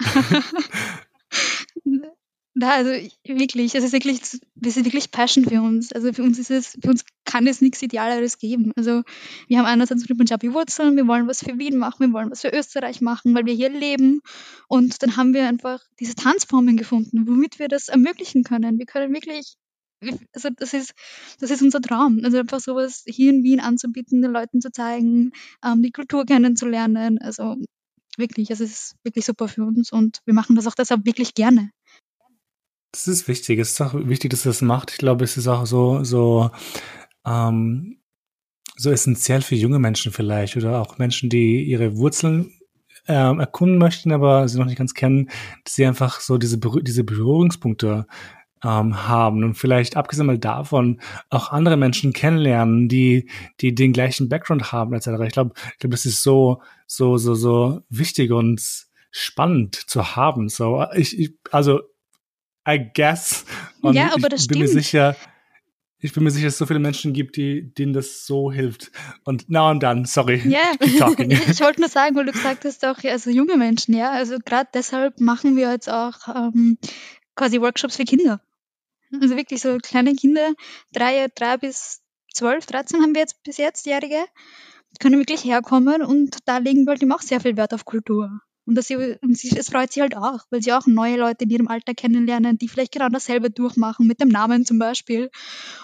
Da, 2.60 2.72
also 2.72 2.90
wirklich, 3.24 3.74
es 3.74 3.84
ist 3.84 3.92
wirklich, 3.92 4.20
wir 4.54 4.72
sind 4.72 4.84
wirklich 4.84 5.10
Passion 5.12 5.44
für 5.44 5.62
uns. 5.62 5.92
Also 5.92 6.12
für 6.12 6.22
uns 6.22 6.38
ist 6.38 6.50
es, 6.50 6.76
für 6.82 6.90
uns 6.90 7.04
kann 7.30 7.46
es 7.46 7.60
nichts 7.60 7.80
Idealeres 7.82 8.38
geben. 8.38 8.72
Also 8.76 9.02
wir 9.46 9.58
haben 9.58 9.66
einerseits 9.66 10.04
die 10.04 10.14
Punjabi-Wurzeln, 10.14 10.96
wir 10.96 11.06
wollen 11.06 11.28
was 11.28 11.44
für 11.44 11.58
Wien 11.58 11.76
machen, 11.76 12.08
wir 12.08 12.12
wollen 12.12 12.30
was 12.30 12.40
für 12.40 12.52
Österreich 12.52 13.00
machen, 13.00 13.34
weil 13.34 13.46
wir 13.46 13.54
hier 13.54 13.70
leben. 13.70 14.20
Und 14.68 15.02
dann 15.02 15.16
haben 15.16 15.32
wir 15.32 15.46
einfach 15.46 15.80
diese 16.00 16.14
Tanzformen 16.14 16.76
gefunden, 16.76 17.26
womit 17.28 17.58
wir 17.58 17.68
das 17.68 17.88
ermöglichen 17.88 18.42
können. 18.42 18.78
Wir 18.78 18.86
können 18.86 19.12
wirklich 19.12 19.54
also 20.32 20.48
das 20.56 20.72
ist, 20.72 20.94
das 21.40 21.50
ist 21.50 21.60
unser 21.60 21.82
Traum. 21.82 22.22
Also 22.24 22.38
einfach 22.38 22.60
sowas 22.60 23.04
hier 23.06 23.30
in 23.30 23.42
Wien 23.42 23.60
anzubieten, 23.60 24.22
den 24.22 24.32
Leuten 24.32 24.62
zu 24.62 24.72
zeigen, 24.72 25.32
ähm, 25.62 25.82
die 25.82 25.92
Kultur 25.92 26.24
kennenzulernen. 26.24 27.18
Also 27.18 27.56
wirklich, 28.16 28.50
es 28.50 28.60
ist 28.60 28.96
wirklich 29.02 29.26
super 29.26 29.46
für 29.46 29.62
uns 29.62 29.92
und 29.92 30.20
wir 30.24 30.32
machen 30.32 30.56
das 30.56 30.66
auch 30.66 30.74
deshalb 30.74 31.04
wirklich 31.04 31.34
gerne. 31.34 31.70
Das 32.92 33.06
ist 33.06 33.28
wichtig. 33.28 33.58
Es 33.58 33.72
ist 33.72 33.80
auch 33.80 33.94
wichtig, 33.94 34.30
dass 34.30 34.44
ihr 34.44 34.50
das 34.50 34.62
macht. 34.62 34.90
Ich 34.90 34.98
glaube, 34.98 35.24
es 35.24 35.36
ist 35.36 35.46
auch 35.46 35.64
so, 35.66 36.02
so, 36.02 36.50
ähm, 37.26 37.98
so 38.76 38.90
essentiell 38.90 39.42
für 39.42 39.56
junge 39.56 39.78
Menschen 39.78 40.12
vielleicht 40.12 40.56
oder 40.56 40.80
auch 40.80 40.98
Menschen, 40.98 41.28
die 41.28 41.62
ihre 41.64 41.96
Wurzeln 41.96 42.52
ähm, 43.08 43.40
erkunden 43.40 43.78
möchten, 43.78 44.12
aber 44.12 44.48
sie 44.48 44.58
noch 44.58 44.66
nicht 44.66 44.78
ganz 44.78 44.94
kennen, 44.94 45.30
dass 45.64 45.74
sie 45.74 45.86
einfach 45.86 46.20
so 46.20 46.38
diese, 46.38 46.58
Berü 46.58 46.82
diese 46.82 47.04
Berührungspunkte 47.04 48.06
ähm, 48.62 49.08
haben 49.08 49.42
und 49.42 49.54
vielleicht 49.54 49.96
abgesehen 49.96 50.26
mal 50.26 50.38
davon 50.38 51.00
auch 51.30 51.50
andere 51.50 51.76
Menschen 51.76 52.12
kennenlernen, 52.12 52.88
die 52.88 53.28
die 53.60 53.74
den 53.74 53.92
gleichen 53.92 54.28
Background 54.28 54.72
haben 54.72 54.94
etc. 54.94 55.08
Ich 55.26 55.32
glaube, 55.32 55.52
ich 55.72 55.78
glaube, 55.78 55.94
das 55.94 56.06
ist 56.06 56.22
so 56.22 56.62
so 56.86 57.16
so 57.16 57.34
so 57.34 57.80
wichtig 57.88 58.32
und 58.32 58.86
spannend 59.10 59.74
zu 59.74 60.14
haben. 60.14 60.48
So 60.48 60.84
ich, 60.94 61.18
ich 61.18 61.34
also 61.50 61.80
I 62.68 62.90
guess. 62.94 63.44
Und 63.80 63.94
ja, 63.94 64.12
aber 64.14 64.28
das 64.28 64.42
ich 64.42 64.48
bin 64.48 64.58
stimmt. 64.58 64.60
mir 64.60 64.68
sicher, 64.68 65.16
ich 66.00 66.12
bin 66.12 66.24
mir 66.24 66.30
sicher, 66.30 66.46
dass 66.46 66.54
es 66.54 66.58
so 66.58 66.66
viele 66.66 66.78
Menschen 66.78 67.12
gibt, 67.12 67.36
die, 67.36 67.74
denen 67.74 67.92
das 67.92 68.26
so 68.26 68.50
hilft. 68.50 68.90
Und 69.24 69.50
now 69.50 69.70
I'm 69.70 69.80
done, 69.80 70.06
sorry. 70.06 70.42
Talking. 70.98 71.30
ich 71.50 71.60
wollte 71.60 71.80
nur 71.80 71.90
sagen, 71.90 72.16
weil 72.16 72.26
du 72.26 72.32
gesagt 72.32 72.64
hast, 72.64 72.84
auch 72.84 73.02
also 73.04 73.30
junge 73.30 73.56
Menschen, 73.56 73.94
ja, 73.94 74.10
also 74.10 74.38
gerade 74.44 74.70
deshalb 74.72 75.20
machen 75.20 75.56
wir 75.56 75.70
jetzt 75.70 75.90
auch 75.90 76.14
ähm, 76.34 76.78
quasi 77.36 77.60
Workshops 77.60 77.96
für 77.96 78.04
Kinder. 78.04 78.40
Also 79.20 79.36
wirklich 79.36 79.60
so 79.60 79.76
kleine 79.78 80.14
Kinder, 80.14 80.54
drei, 80.92 81.26
drei 81.34 81.56
bis 81.56 82.00
zwölf, 82.32 82.64
dreizehn 82.64 83.02
haben 83.02 83.14
wir 83.14 83.20
jetzt 83.20 83.42
bis 83.42 83.56
jetzt, 83.56 83.86
Jährige, 83.86 84.24
können 85.00 85.18
wirklich 85.18 85.44
herkommen 85.44 86.02
und 86.02 86.38
da 86.46 86.58
legen 86.58 86.84
wir 86.84 86.92
halt 86.92 87.02
eben 87.02 87.12
auch 87.12 87.22
sehr 87.22 87.40
viel 87.40 87.56
Wert 87.56 87.74
auf 87.74 87.84
Kultur. 87.84 88.40
Und, 88.66 88.76
dass 88.76 88.90
und 88.90 89.36
sie, 89.36 89.56
es 89.56 89.70
freut 89.70 89.92
sie 89.92 90.02
halt 90.02 90.16
auch, 90.16 90.40
weil 90.50 90.62
sie 90.62 90.72
auch 90.72 90.86
neue 90.86 91.16
Leute 91.16 91.44
in 91.44 91.50
ihrem 91.50 91.68
Alter 91.68 91.94
kennenlernen, 91.94 92.58
die 92.58 92.68
vielleicht 92.68 92.92
genau 92.92 93.08
dasselbe 93.08 93.50
durchmachen, 93.50 94.06
mit 94.06 94.20
dem 94.20 94.28
Namen 94.28 94.64
zum 94.64 94.78
Beispiel. 94.78 95.30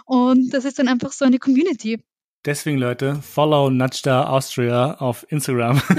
Und 0.04 0.52
das 0.52 0.64
ist 0.64 0.78
dann 0.78 0.88
einfach 0.88 1.12
so 1.12 1.24
eine 1.24 1.38
Community. 1.38 2.00
Deswegen, 2.44 2.78
Leute, 2.78 3.16
follow 3.22 3.70
Nudgda 3.70 4.28
Austria 4.28 4.94
auf 4.94 5.26
Instagram. 5.30 5.82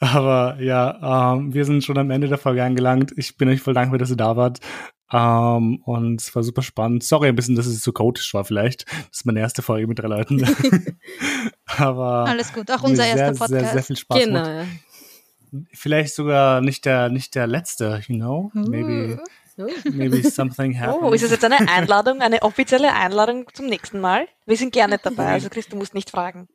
Aber 0.00 0.58
ja, 0.60 1.34
ähm, 1.34 1.54
wir 1.54 1.64
sind 1.64 1.82
schon 1.82 1.98
am 1.98 2.10
Ende 2.10 2.28
der 2.28 2.38
Folge 2.38 2.62
angelangt. 2.62 3.12
Ich 3.16 3.36
bin 3.36 3.48
euch 3.48 3.62
voll 3.62 3.74
dankbar, 3.74 3.98
dass 3.98 4.10
ihr 4.10 4.16
da 4.16 4.36
wart. 4.36 4.60
Ähm, 5.12 5.82
und 5.84 6.20
es 6.20 6.34
war 6.34 6.42
super 6.42 6.62
spannend. 6.62 7.02
Sorry 7.02 7.28
ein 7.28 7.36
bisschen, 7.36 7.56
dass 7.56 7.66
es 7.66 7.82
so 7.82 7.92
chaotisch 7.92 8.34
war 8.34 8.44
vielleicht. 8.44 8.86
Das 8.86 9.20
ist 9.20 9.26
meine 9.26 9.40
erste 9.40 9.62
Folge 9.62 9.86
mit 9.86 9.98
drei 9.98 10.08
Leuten. 10.08 10.44
Aber 11.78 12.26
Alles 12.26 12.52
gut, 12.52 12.70
auch 12.70 12.82
unser 12.82 13.06
erster 13.06 13.34
sehr, 13.34 13.46
Podcast. 13.46 13.50
Sehr, 13.50 13.72
sehr 13.72 13.82
viel 13.82 13.96
Spaß 13.96 14.24
Genau. 14.24 14.64
Vielleicht 15.72 16.14
sogar 16.14 16.60
nicht 16.60 16.84
der, 16.84 17.08
nicht 17.08 17.34
der 17.34 17.46
letzte, 17.46 18.02
you 18.06 18.16
know? 18.16 18.50
Maybe, 18.52 19.18
maybe 19.84 20.22
something 20.30 20.78
happened. 20.78 21.02
Oh, 21.02 21.12
ist 21.12 21.22
es 21.22 21.30
jetzt 21.30 21.44
eine 21.44 21.66
Einladung, 21.70 22.20
eine 22.20 22.42
offizielle 22.42 22.92
Einladung 22.92 23.46
zum 23.54 23.64
nächsten 23.66 23.98
Mal? 24.00 24.28
Wir 24.44 24.58
sind 24.58 24.74
gerne 24.74 24.98
dabei, 25.02 25.28
also 25.28 25.48
Chris, 25.48 25.66
du 25.66 25.76
musst 25.76 25.94
nicht 25.94 26.10
fragen. 26.10 26.48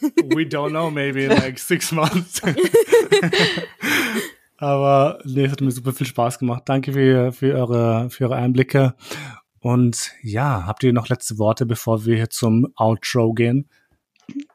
We 0.00 0.44
don't 0.44 0.70
know, 0.70 0.90
maybe 0.92 1.24
in 1.24 1.30
like 1.30 1.58
six 1.58 1.90
months. 1.90 2.40
Aber 4.60 5.18
nee, 5.24 5.44
es 5.44 5.52
hat 5.52 5.62
mir 5.62 5.70
super 5.70 5.92
viel 5.92 6.06
Spaß 6.06 6.38
gemacht. 6.38 6.64
Danke 6.66 6.92
für, 6.92 7.32
für, 7.32 7.54
eure, 7.54 8.10
für 8.10 8.24
eure 8.24 8.36
Einblicke. 8.36 8.94
Und 9.58 10.12
ja, 10.22 10.66
habt 10.66 10.82
ihr 10.82 10.92
noch 10.92 11.08
letzte 11.08 11.38
Worte, 11.38 11.64
bevor 11.64 12.04
wir 12.04 12.16
hier 12.16 12.28
zum 12.28 12.70
Outro 12.76 13.32
gehen? 13.32 13.68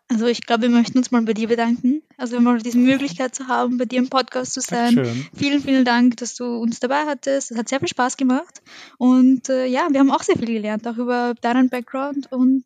Also 0.07 0.27
ich 0.27 0.45
glaube, 0.45 0.63
wir 0.63 0.69
möchten 0.69 0.99
uns 0.99 1.09
mal 1.09 1.23
bei 1.23 1.33
dir 1.33 1.47
bedanken. 1.47 2.03
Also 2.17 2.39
mal 2.39 2.59
diese 2.59 2.77
Möglichkeit 2.77 3.33
zu 3.33 3.47
haben, 3.47 3.79
bei 3.79 3.85
dir 3.85 3.97
im 3.97 4.09
Podcast 4.09 4.53
zu 4.53 4.61
sein. 4.61 4.95
Dankeschön. 4.95 5.27
Vielen, 5.35 5.61
vielen 5.61 5.85
Dank, 5.85 6.17
dass 6.17 6.35
du 6.35 6.45
uns 6.57 6.79
dabei 6.79 7.05
hattest. 7.07 7.49
Es 7.49 7.57
hat 7.57 7.67
sehr 7.67 7.79
viel 7.79 7.87
Spaß 7.87 8.15
gemacht. 8.15 8.61
Und 8.99 9.49
äh, 9.49 9.65
ja, 9.65 9.87
wir 9.89 9.99
haben 9.99 10.11
auch 10.11 10.21
sehr 10.21 10.37
viel 10.37 10.45
gelernt, 10.45 10.87
auch 10.87 10.97
über 10.97 11.33
deinen 11.41 11.69
Background. 11.69 12.31
Und 12.31 12.63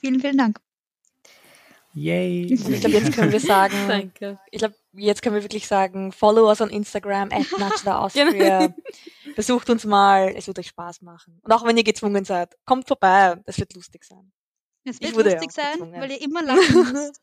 vielen, 0.00 0.20
vielen 0.20 0.36
Dank. 0.36 0.58
Yay. 1.94 2.44
Ich 2.52 2.64
glaube, 2.80 2.88
jetzt 2.88 3.12
können 3.12 3.32
wir 3.32 3.40
sagen, 3.40 3.74
Danke. 3.88 4.38
ich 4.50 4.58
glaube, 4.58 4.74
jetzt 4.94 5.20
können 5.22 5.34
wir 5.36 5.42
wirklich 5.42 5.66
sagen, 5.66 6.10
follow 6.12 6.48
us 6.48 6.60
on 6.60 6.70
Instagram, 6.70 7.28
at 7.32 7.86
Austria. 7.86 8.74
Besucht 9.36 9.68
uns 9.70 9.84
mal, 9.84 10.32
es 10.36 10.46
wird 10.46 10.58
euch 10.58 10.68
Spaß 10.68 11.02
machen. 11.02 11.38
Und 11.42 11.52
auch 11.52 11.64
wenn 11.66 11.76
ihr 11.76 11.84
gezwungen 11.84 12.24
seid, 12.24 12.54
kommt 12.64 12.88
vorbei, 12.88 13.36
es 13.46 13.58
wird 13.58 13.74
lustig 13.74 14.04
sein. 14.04 14.32
Es 14.84 14.96
Ich 15.00 15.14
wird 15.14 15.26
lustig 15.32 15.52
sein, 15.52 15.72
gezwungen. 15.74 16.00
weil 16.00 16.10
ihr 16.12 16.22
immer 16.22 16.42
lachen 16.42 16.82
müsst. 16.92 17.20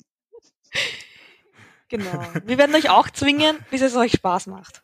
Genau. 1.89 2.23
Wir 2.45 2.58
werden 2.58 2.75
euch 2.75 2.89
auch 2.89 3.10
zwingen, 3.10 3.58
bis 3.71 3.82
es 3.82 3.95
euch 3.95 4.12
Spaß 4.13 4.47
macht. 4.47 4.84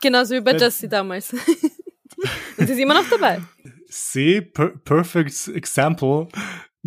Genauso 0.00 0.34
wie 0.34 0.40
bei 0.40 0.52
Wenn- 0.52 0.60
Jessie 0.60 0.88
damals. 0.88 1.32
Und 1.32 2.66
sie 2.66 2.72
ist 2.72 2.78
immer 2.78 2.94
noch 2.94 3.08
dabei. 3.10 3.42
See, 3.88 4.40
per 4.40 4.68
perfect 4.70 5.48
example. 5.48 6.28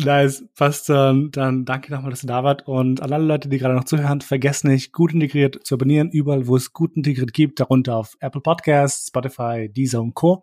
Nice, 0.04 0.44
passt 0.56 0.88
dann, 0.88 1.30
dann 1.30 1.64
danke 1.64 1.92
nochmal, 1.92 2.10
dass 2.10 2.24
ihr 2.24 2.28
da 2.28 2.44
wart. 2.44 2.66
Und 2.66 3.02
an 3.02 3.12
alle 3.12 3.24
Leute, 3.24 3.48
die 3.48 3.58
gerade 3.58 3.74
noch 3.74 3.84
zuhören, 3.84 4.20
vergesst 4.20 4.64
nicht, 4.64 4.92
gut 4.92 5.12
integriert 5.12 5.60
zu 5.64 5.74
abonnieren, 5.74 6.10
überall, 6.10 6.46
wo 6.46 6.56
es 6.56 6.72
gut 6.72 6.96
integriert 6.96 7.32
gibt, 7.32 7.60
darunter 7.60 7.96
auf 7.96 8.16
Apple 8.20 8.40
Podcasts, 8.40 9.08
Spotify, 9.08 9.68
Deezer 9.68 10.00
und 10.00 10.14
Co. 10.14 10.42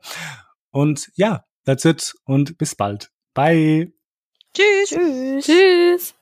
Und 0.71 1.09
ja, 1.15 1.43
that's 1.65 1.85
it 1.85 2.15
und 2.25 2.57
bis 2.57 2.75
bald. 2.75 3.11
Bye. 3.33 3.93
Tschüss. 4.53 4.89
Tschüss. 4.89 5.45
Tschüss. 5.45 6.16